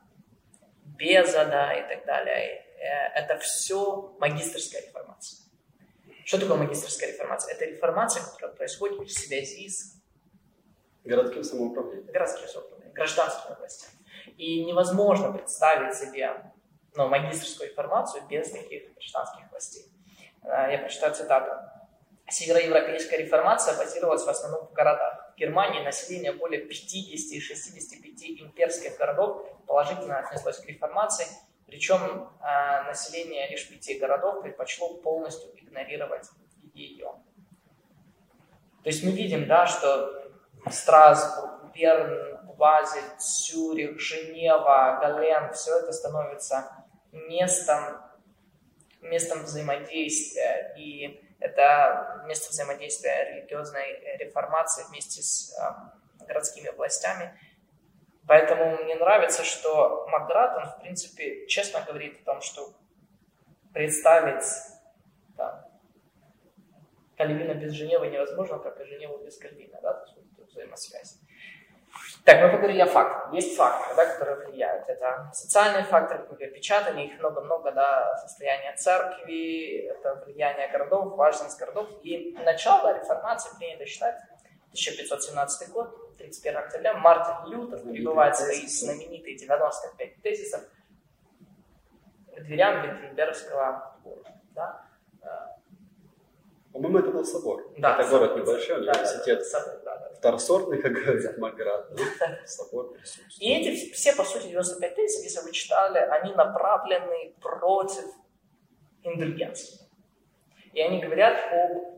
Беза, 0.84 1.46
да, 1.46 1.72
и 1.72 1.88
так 1.88 2.04
далее, 2.04 2.64
э, 2.78 3.08
это 3.14 3.38
все 3.38 4.14
магистрская 4.18 4.82
реформация. 4.82 5.46
Что 6.24 6.40
такое 6.40 6.56
магистрская 6.56 7.12
реформация? 7.12 7.54
Это 7.54 7.64
реформация, 7.66 8.22
которая 8.24 8.56
происходит 8.56 8.98
в 8.98 9.12
связи 9.12 9.68
с 9.68 9.94
городским 11.04 11.44
самоуправлением, 11.44 12.06
городским 12.12 12.48
самоуправлением 12.48 12.94
гражданскими 12.94 13.54
властями. 13.56 13.92
И 14.36 14.64
невозможно 14.64 15.32
представить 15.32 15.94
себе 15.94 16.52
ну, 16.96 17.08
магистрскую 17.08 17.70
реформацию 17.70 18.24
без 18.28 18.50
таких 18.50 18.92
гражданских 18.94 19.50
властей. 19.50 19.86
Э, 20.42 20.72
я 20.72 20.78
прочитаю 20.78 21.14
цитату. 21.14 21.52
Североевропейская 22.28 23.20
реформация 23.20 23.76
базировалась 23.76 24.24
в 24.24 24.28
основном 24.28 24.66
в 24.66 24.72
городах. 24.72 25.32
В 25.34 25.38
Германии 25.38 25.84
население 25.84 26.32
более 26.32 26.60
50 26.60 27.32
и 27.32 27.40
65 27.40 28.40
имперских 28.40 28.96
городов 28.96 29.46
положительно 29.66 30.18
отнеслось 30.18 30.58
к 30.58 30.66
реформации, 30.66 31.26
причем 31.66 32.28
э, 32.40 32.82
население 32.84 33.48
лишь 33.48 33.68
пяти 33.68 33.98
городов 33.98 34.42
предпочло 34.42 34.94
полностью 34.94 35.50
игнорировать 35.56 36.28
ее. 36.74 37.12
То 38.82 38.90
есть 38.90 39.04
мы 39.04 39.12
видим, 39.12 39.46
да, 39.46 39.66
что 39.66 40.30
Страсбург, 40.68 41.72
Берн, 41.74 42.38
Базель, 42.56 43.18
Цюрих, 43.18 44.00
Женева, 44.00 44.98
Гален, 45.00 45.52
все 45.52 45.78
это 45.78 45.92
становится 45.92 46.86
местом, 47.12 48.00
местом 49.00 49.42
взаимодействия 49.42 50.74
и 50.76 51.25
это 51.38 52.22
место 52.26 52.50
взаимодействия 52.50 53.24
религиозной 53.32 54.16
реформации 54.18 54.84
вместе 54.88 55.22
с 55.22 55.56
э, 55.58 56.24
городскими 56.26 56.70
властями. 56.70 57.38
Поэтому 58.26 58.76
мне 58.82 58.96
нравится, 58.96 59.44
что 59.44 60.06
Макдрат, 60.08 60.56
он, 60.56 60.64
в 60.64 60.80
принципе, 60.80 61.46
честно 61.46 61.82
говорит 61.82 62.20
о 62.22 62.24
том, 62.24 62.40
что 62.40 62.72
представить 63.72 64.44
там, 65.36 65.64
Кальвина 67.16 67.54
без 67.54 67.72
Женевы 67.72 68.08
невозможно, 68.08 68.58
как 68.58 68.80
и 68.80 68.84
Женеву 68.84 69.18
без 69.18 69.38
Кальвина, 69.38 69.78
да, 69.80 69.92
то 69.92 70.12
есть 70.16 70.50
взаимосвязь. 70.50 71.18
Так, 72.24 72.40
мы 72.42 72.50
поговорили 72.50 72.80
о 72.80 72.86
фактах. 72.86 73.32
Есть 73.32 73.56
факторы, 73.56 73.94
да, 73.96 74.06
которые 74.06 74.48
влияют. 74.48 74.88
Это 74.88 75.30
социальные 75.32 75.84
факторы, 75.84 76.20
например, 76.28 76.52
печатание, 76.52 77.06
их 77.06 77.18
много-много, 77.20 77.70
да, 77.72 78.16
состояние 78.16 78.74
церкви, 78.76 79.86
это 79.86 80.24
влияние 80.24 80.68
городов, 80.68 81.14
важность 81.16 81.58
городов. 81.58 81.88
И 82.02 82.36
начало 82.44 82.98
реформации 82.98 83.56
принято 83.58 83.86
считать 83.86 84.16
1517 84.70 85.70
год, 85.70 86.16
31 86.18 86.58
октября, 86.58 86.94
Мартин 86.94 87.52
Лютер 87.52 87.78
прибывает 87.80 88.36
свои 88.36 88.66
знаменитые 88.66 89.36
95 89.36 90.22
тезисов 90.22 90.60
к 92.34 92.40
дверям 92.40 92.82
Виттенбергского 92.82 93.92
собора. 93.94 94.34
Да? 94.50 94.82
По-моему, 96.72 96.98
это 96.98 97.10
был 97.10 97.24
собор. 97.24 97.72
Да, 97.78 97.96
это 97.98 98.10
город 98.10 98.36
небольшой, 98.36 98.80
университет. 98.80 99.42
Да, 99.50 99.60
да, 99.60 99.66
да, 99.66 99.85
второсортный, 100.18 100.80
как 100.82 100.92
говорит 100.92 101.38
Маград. 101.38 101.90
И 103.38 103.52
эти 103.52 103.92
все, 103.92 104.14
по 104.14 104.24
сути, 104.24 104.48
95 104.48 104.94
тезисов, 104.94 105.24
если 105.24 105.40
вы 105.40 105.52
читали, 105.52 105.98
они 105.98 106.34
направлены 106.34 107.34
против 107.40 108.04
индульгенции. 109.02 109.80
И 110.72 110.80
они 110.80 111.00
говорят 111.00 111.36
об 111.52 111.96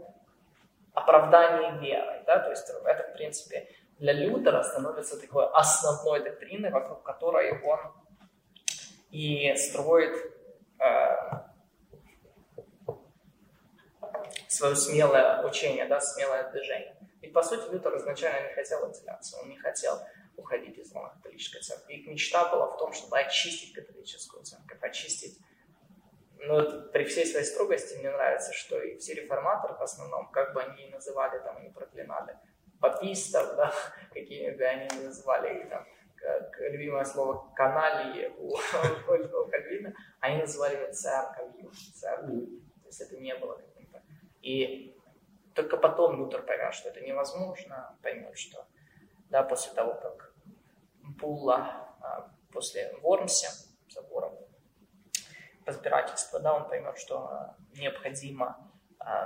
оправдании 0.95 1.81
веры. 1.81 2.23
Да? 2.27 2.41
То 2.41 2.51
есть 2.51 2.69
это, 2.85 3.11
в 3.11 3.13
принципе, 3.15 3.69
для 3.99 4.13
Лютера 4.13 4.63
становится 4.63 5.21
такой 5.21 5.47
основной 5.53 6.23
доктриной, 6.23 6.71
вокруг 6.71 7.03
которой 7.03 7.61
он 7.63 7.79
и 9.11 9.55
строит 9.57 10.15
э, 10.79 11.17
свое 14.47 14.77
смелое 14.77 15.43
учение, 15.47 15.87
да, 15.87 16.01
смелое 16.01 16.51
движение. 16.51 16.98
Ведь, 17.21 17.33
по 17.33 17.43
сути, 17.43 17.73
Лютер 17.73 17.97
изначально 17.97 18.49
не 18.49 18.55
хотел 18.55 18.85
отделяться, 18.85 19.39
он 19.39 19.49
не 19.49 19.59
хотел 19.59 19.99
уходить 20.37 20.79
из 20.79 20.93
лона 20.93 21.11
католической 21.15 21.61
церкви. 21.61 21.95
Их 21.95 22.07
мечта 22.07 22.49
была 22.51 22.69
в 22.69 22.79
том, 22.79 22.93
чтобы 22.93 23.19
очистить 23.19 23.73
католическую 23.75 24.45
церковь, 24.45 24.79
очистить 24.83 25.39
но 26.41 26.89
при 26.93 27.05
всей 27.05 27.27
своей 27.27 27.45
строгости 27.45 27.99
мне 27.99 28.11
нравится, 28.11 28.53
что 28.53 28.81
и 28.81 28.97
все 28.99 29.15
реформаторы 29.15 29.75
в 29.75 29.83
основном, 29.83 30.31
как 30.31 30.55
бы 30.55 30.63
они 30.63 30.87
ни 30.87 30.91
называли, 30.91 31.39
там, 31.41 31.57
они 31.57 31.71
проклинали 31.71 32.37
папистов, 32.81 33.57
да, 33.57 33.73
какими 34.15 34.51
бы 34.51 34.65
они 34.65 34.89
ни 34.97 35.05
называли 35.07 35.61
их, 35.61 35.69
там, 35.69 35.85
как 36.17 36.61
любимое 36.61 37.05
слово 37.05 37.53
каналии 37.55 38.29
у, 38.39 38.51
у 38.55 39.51
Кальвина, 39.51 39.95
они 40.21 40.43
называли 40.43 40.77
его 40.77 40.93
церковью, 40.93 41.73
церковью. 41.95 42.47
То 42.83 42.87
есть 42.87 43.01
это 43.01 43.17
не 43.17 43.35
было 43.35 43.57
каким-то. 43.57 44.03
И 44.41 44.97
только 45.63 45.77
потом 45.77 46.17
Лютер 46.17 46.43
понял, 46.43 46.73
что 46.73 46.89
это 46.89 47.01
невозможно, 47.01 47.97
поймет, 48.03 48.39
что 48.39 48.67
да, 49.29 49.43
после 49.43 49.73
того, 49.73 49.95
как 49.95 50.33
Булла, 51.03 51.97
а, 52.01 52.31
после 52.53 52.95
Вормся, 53.03 53.49
собора 53.89 54.33
разбирательства, 55.67 56.41
да, 56.41 56.55
он 56.55 56.69
поймет, 56.69 56.97
что 56.99 57.55
необходимо 57.75 58.57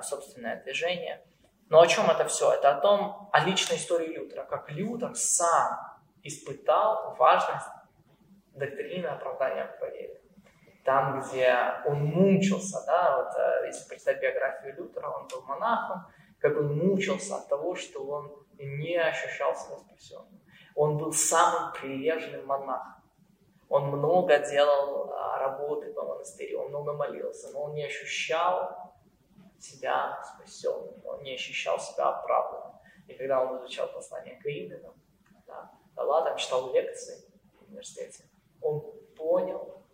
собственное 0.03 0.63
движение. 0.63 1.25
Но 1.69 1.81
о 1.81 1.87
чем 1.87 2.11
это 2.11 2.27
все? 2.27 2.53
Это 2.53 2.77
о 2.77 2.81
том, 2.81 3.29
о 3.33 3.45
личной 3.45 3.77
истории 3.77 4.09
Лютера, 4.09 4.45
как 4.45 4.71
Лютер 4.71 5.15
сам 5.15 6.01
испытал 6.23 7.15
важность 7.17 7.67
доктрины 8.55 9.07
оправдания 9.07 9.67
по 9.81 9.85
вере. 9.87 10.21
Там, 10.85 11.21
где 11.21 11.57
он 11.87 12.05
мучился, 12.05 12.85
да, 12.87 13.17
вот 13.17 13.35
э, 13.39 13.67
если 13.67 13.89
представить 13.89 14.21
биографию 14.21 14.75
Лютера, 14.77 15.09
он 15.09 15.29
был 15.29 15.43
монахом, 15.43 16.07
как 16.43 16.59
он 16.59 16.77
мучился 16.77 17.37
от 17.37 17.49
того, 17.49 17.77
что 17.77 18.05
он 18.05 18.45
не 18.59 18.97
ощущал 18.97 19.55
себя 19.55 19.79
спасенным. 19.79 20.41
Он 20.75 20.99
был 20.99 21.13
самым 21.13 21.73
приверженным 21.73 22.47
монахом. 22.47 23.03
Он 23.69 23.85
много 23.87 24.39
делал 24.39 25.13
а, 25.13 25.39
работы 25.39 25.93
по 25.93 26.03
монастырю, 26.03 26.63
он 26.63 26.69
много 26.71 26.93
молился, 26.95 27.51
но 27.53 27.63
он 27.63 27.75
не 27.75 27.85
ощущал 27.85 28.93
себя 29.59 30.21
спасенным, 30.25 31.01
он 31.05 31.23
не 31.23 31.35
ощущал 31.35 31.79
себя 31.79 32.09
оправданным. 32.09 32.73
И 33.07 33.15
когда 33.15 33.41
он 33.41 33.59
изучал 33.59 33.91
послание 33.93 34.37
к 34.41 34.45
римлянам, 34.45 34.95
да, 35.47 35.71
да 35.95 36.23
там 36.23 36.37
читал 36.37 36.73
лекции 36.75 37.25
в 37.61 37.69
университете, 37.69 38.25
он 38.61 38.83
понял 39.17 39.85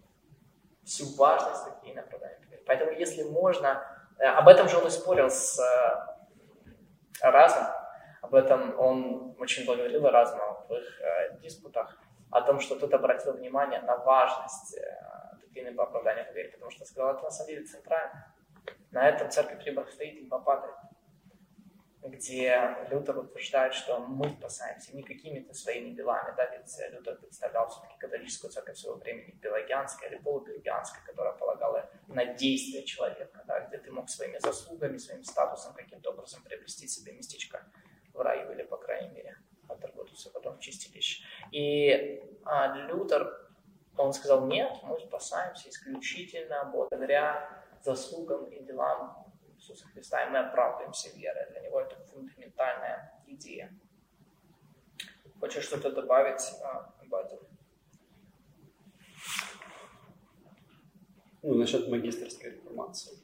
всю 0.83 1.15
важность 1.17 1.65
такие 1.67 1.95
направления. 1.95 2.63
Поэтому, 2.67 2.93
если 2.93 3.23
можно, 3.23 3.87
э, 4.19 4.25
об 4.25 4.49
этом 4.49 4.69
же 4.69 4.79
он 4.79 4.87
и 4.87 4.91
спорил 4.91 5.31
с 5.31 5.61
Разом, 7.23 7.67
об 8.23 8.35
этом 8.35 8.79
он 8.79 9.35
очень 9.39 9.65
благодарил 9.67 10.09
Разума 10.09 10.65
в 10.69 10.73
их 10.73 11.01
э, 11.01 11.39
диспутах, 11.41 11.99
о 12.31 12.43
том, 12.43 12.61
что 12.61 12.77
тот 12.77 12.93
обратил 12.95 13.33
внимание 13.33 13.81
на 13.81 13.97
важность 13.97 14.77
э, 14.77 15.37
доктрины 15.41 15.75
по 15.75 15.85
оправданию 15.85 16.27
по 16.27 16.33
потому 16.53 16.71
что 16.71 16.85
сказал, 16.85 17.15
это 17.15 17.25
на 17.25 17.31
самом 17.31 17.49
деле 17.49 17.65
центрально. 17.65 18.35
На 18.91 19.09
этом 19.09 19.31
церковь 19.31 19.65
Рибах 19.65 19.91
стоит 19.91 20.17
и 20.17 20.29
падает 20.29 20.75
где 22.03 22.77
Лютер 22.91 23.19
утверждает, 23.19 23.75
что 23.75 23.99
мы 23.99 24.31
спасаемся 24.31 24.95
не 24.95 25.03
какими-то 25.03 25.53
своими 25.53 25.95
делами, 25.95 26.35
да, 26.37 26.47
ведь 26.57 26.73
Лютер 26.93 27.17
представлял 27.17 27.69
все-таки 27.69 27.99
католическую 27.99 28.51
церковь 28.53 28.77
своего 28.77 28.99
времени 28.99 29.33
пелагианской 29.43 30.09
или 30.09 30.19
полупелагианской, 30.19 31.01
которая 31.05 31.35
полагала 31.35 31.91
на 32.07 32.25
действие 32.25 32.85
человека, 32.85 33.43
да, 33.47 33.61
где 33.61 33.79
ты 33.79 33.91
мог 33.91 34.09
своими 34.09 34.39
заслугами, 34.39 34.97
своим 34.99 35.25
статусом 35.25 35.75
каким-то 35.75 36.11
образом 36.11 36.43
приобрести 36.45 36.87
себе 36.87 37.13
местечко 37.13 37.65
в 38.15 38.21
раю 38.21 38.53
или, 38.53 38.63
по 38.63 38.77
крайней 38.77 39.11
мере, 39.11 39.37
отработаться 39.69 40.31
потом 40.31 40.57
в 40.57 40.61
чистилище. 40.61 41.25
И 41.51 42.23
а, 42.45 42.77
Лютер, 42.87 43.49
он 43.97 44.13
сказал, 44.13 44.47
нет, 44.47 44.73
мы 44.85 44.99
спасаемся 45.01 45.69
исключительно 45.69 46.71
благодаря 46.73 47.65
заслугам 47.83 48.45
и 48.47 48.63
делам 48.63 49.28
Иисуса 49.69 49.87
Христа, 49.89 50.25
и 50.25 50.31
мы 50.31 50.39
оправдываемся 50.39 51.11
верой. 51.17 51.51
Для 51.51 51.61
него 51.61 51.81
это 51.81 51.97
фундаментальная 52.07 53.23
идея. 53.27 53.73
Хочешь 55.41 55.65
что-то 55.65 55.93
добавить 55.93 56.43
а, 56.63 56.95
об 57.01 57.15
этом? 57.15 57.39
Ну, 61.43 61.55
насчет 61.55 61.89
магистрской 61.89 62.53
реформации. 62.53 63.19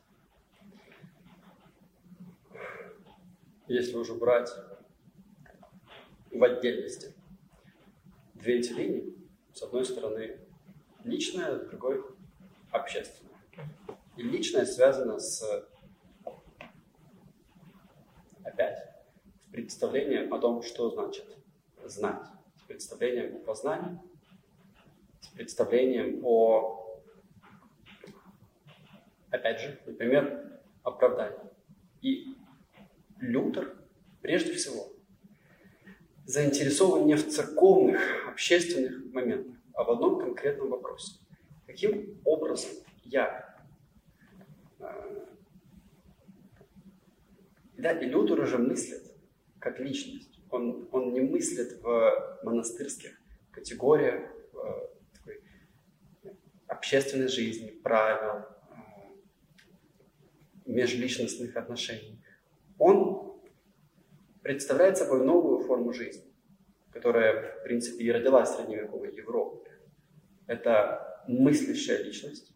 Если 3.67 3.97
уже 3.97 4.15
брать 4.15 4.51
в 6.31 6.45
отдельности 6.45 7.15
две 8.35 8.59
эти 8.59 8.73
линии, 8.73 9.15
с 9.53 9.63
одной 9.63 9.85
стороны 9.85 10.39
личная, 11.03 11.59
с 11.59 11.67
другой 11.69 12.05
общественная. 12.71 13.35
И 14.17 14.23
личная 14.23 14.67
связана 14.67 15.19
с 15.19 15.69
опять 18.45 18.79
с 19.43 19.53
представлением 19.53 20.33
о 20.33 20.39
том, 20.39 20.63
что 20.63 20.91
значит 20.91 21.27
знать, 21.85 22.23
с 22.57 22.63
представлением 22.63 23.37
о 23.37 23.39
познании, 23.41 23.99
с 25.21 25.29
представлением 25.29 26.21
о, 26.25 27.01
опять 29.31 29.61
же, 29.61 29.81
например, 29.87 30.61
оправдании. 30.83 31.51
И 32.03 32.35
Лютер, 33.21 33.77
прежде 34.21 34.53
всего, 34.53 34.93
заинтересован 36.27 37.07
не 37.07 37.15
в 37.15 37.29
церковных, 37.29 38.29
общественных 38.29 39.13
моментах, 39.13 39.57
а 39.75 39.85
в 39.85 39.91
одном 39.91 40.19
конкретном 40.19 40.71
вопросе. 40.71 41.19
Каким 41.67 42.21
образом 42.25 42.71
я 43.05 43.57
э, 44.79 45.14
да, 47.85 47.93
и 47.93 48.07
Лютер 48.07 48.41
уже 48.41 48.57
мыслит 48.57 49.13
как 49.59 49.79
личность. 49.79 50.41
Он, 50.51 50.89
он 50.91 51.13
не 51.13 51.21
мыслит 51.21 51.83
в 51.83 52.41
монастырских 52.43 53.21
категориях, 53.51 54.31
в 54.53 54.89
такой 55.13 55.43
общественной 56.67 57.29
жизни, 57.29 57.69
правил, 57.83 58.41
э, 58.41 58.75
межличностных 60.65 61.55
отношений. 61.57 62.25
Он 62.79 63.39
представляет 64.41 64.97
собой 64.97 65.23
новую 65.23 65.59
форму 65.59 65.93
жизни, 65.93 66.33
которая, 66.91 67.61
в 67.61 67.65
принципе, 67.65 68.03
и 68.03 68.11
родилась 68.11 68.49
в 68.49 68.57
средневековой 68.57 69.15
Европе. 69.15 69.71
Это 70.47 71.23
мыслящая 71.29 72.03
личность, 72.03 72.51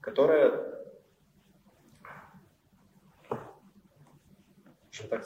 которая 0.00 0.73
скажем 4.94 5.10
так, 5.10 5.24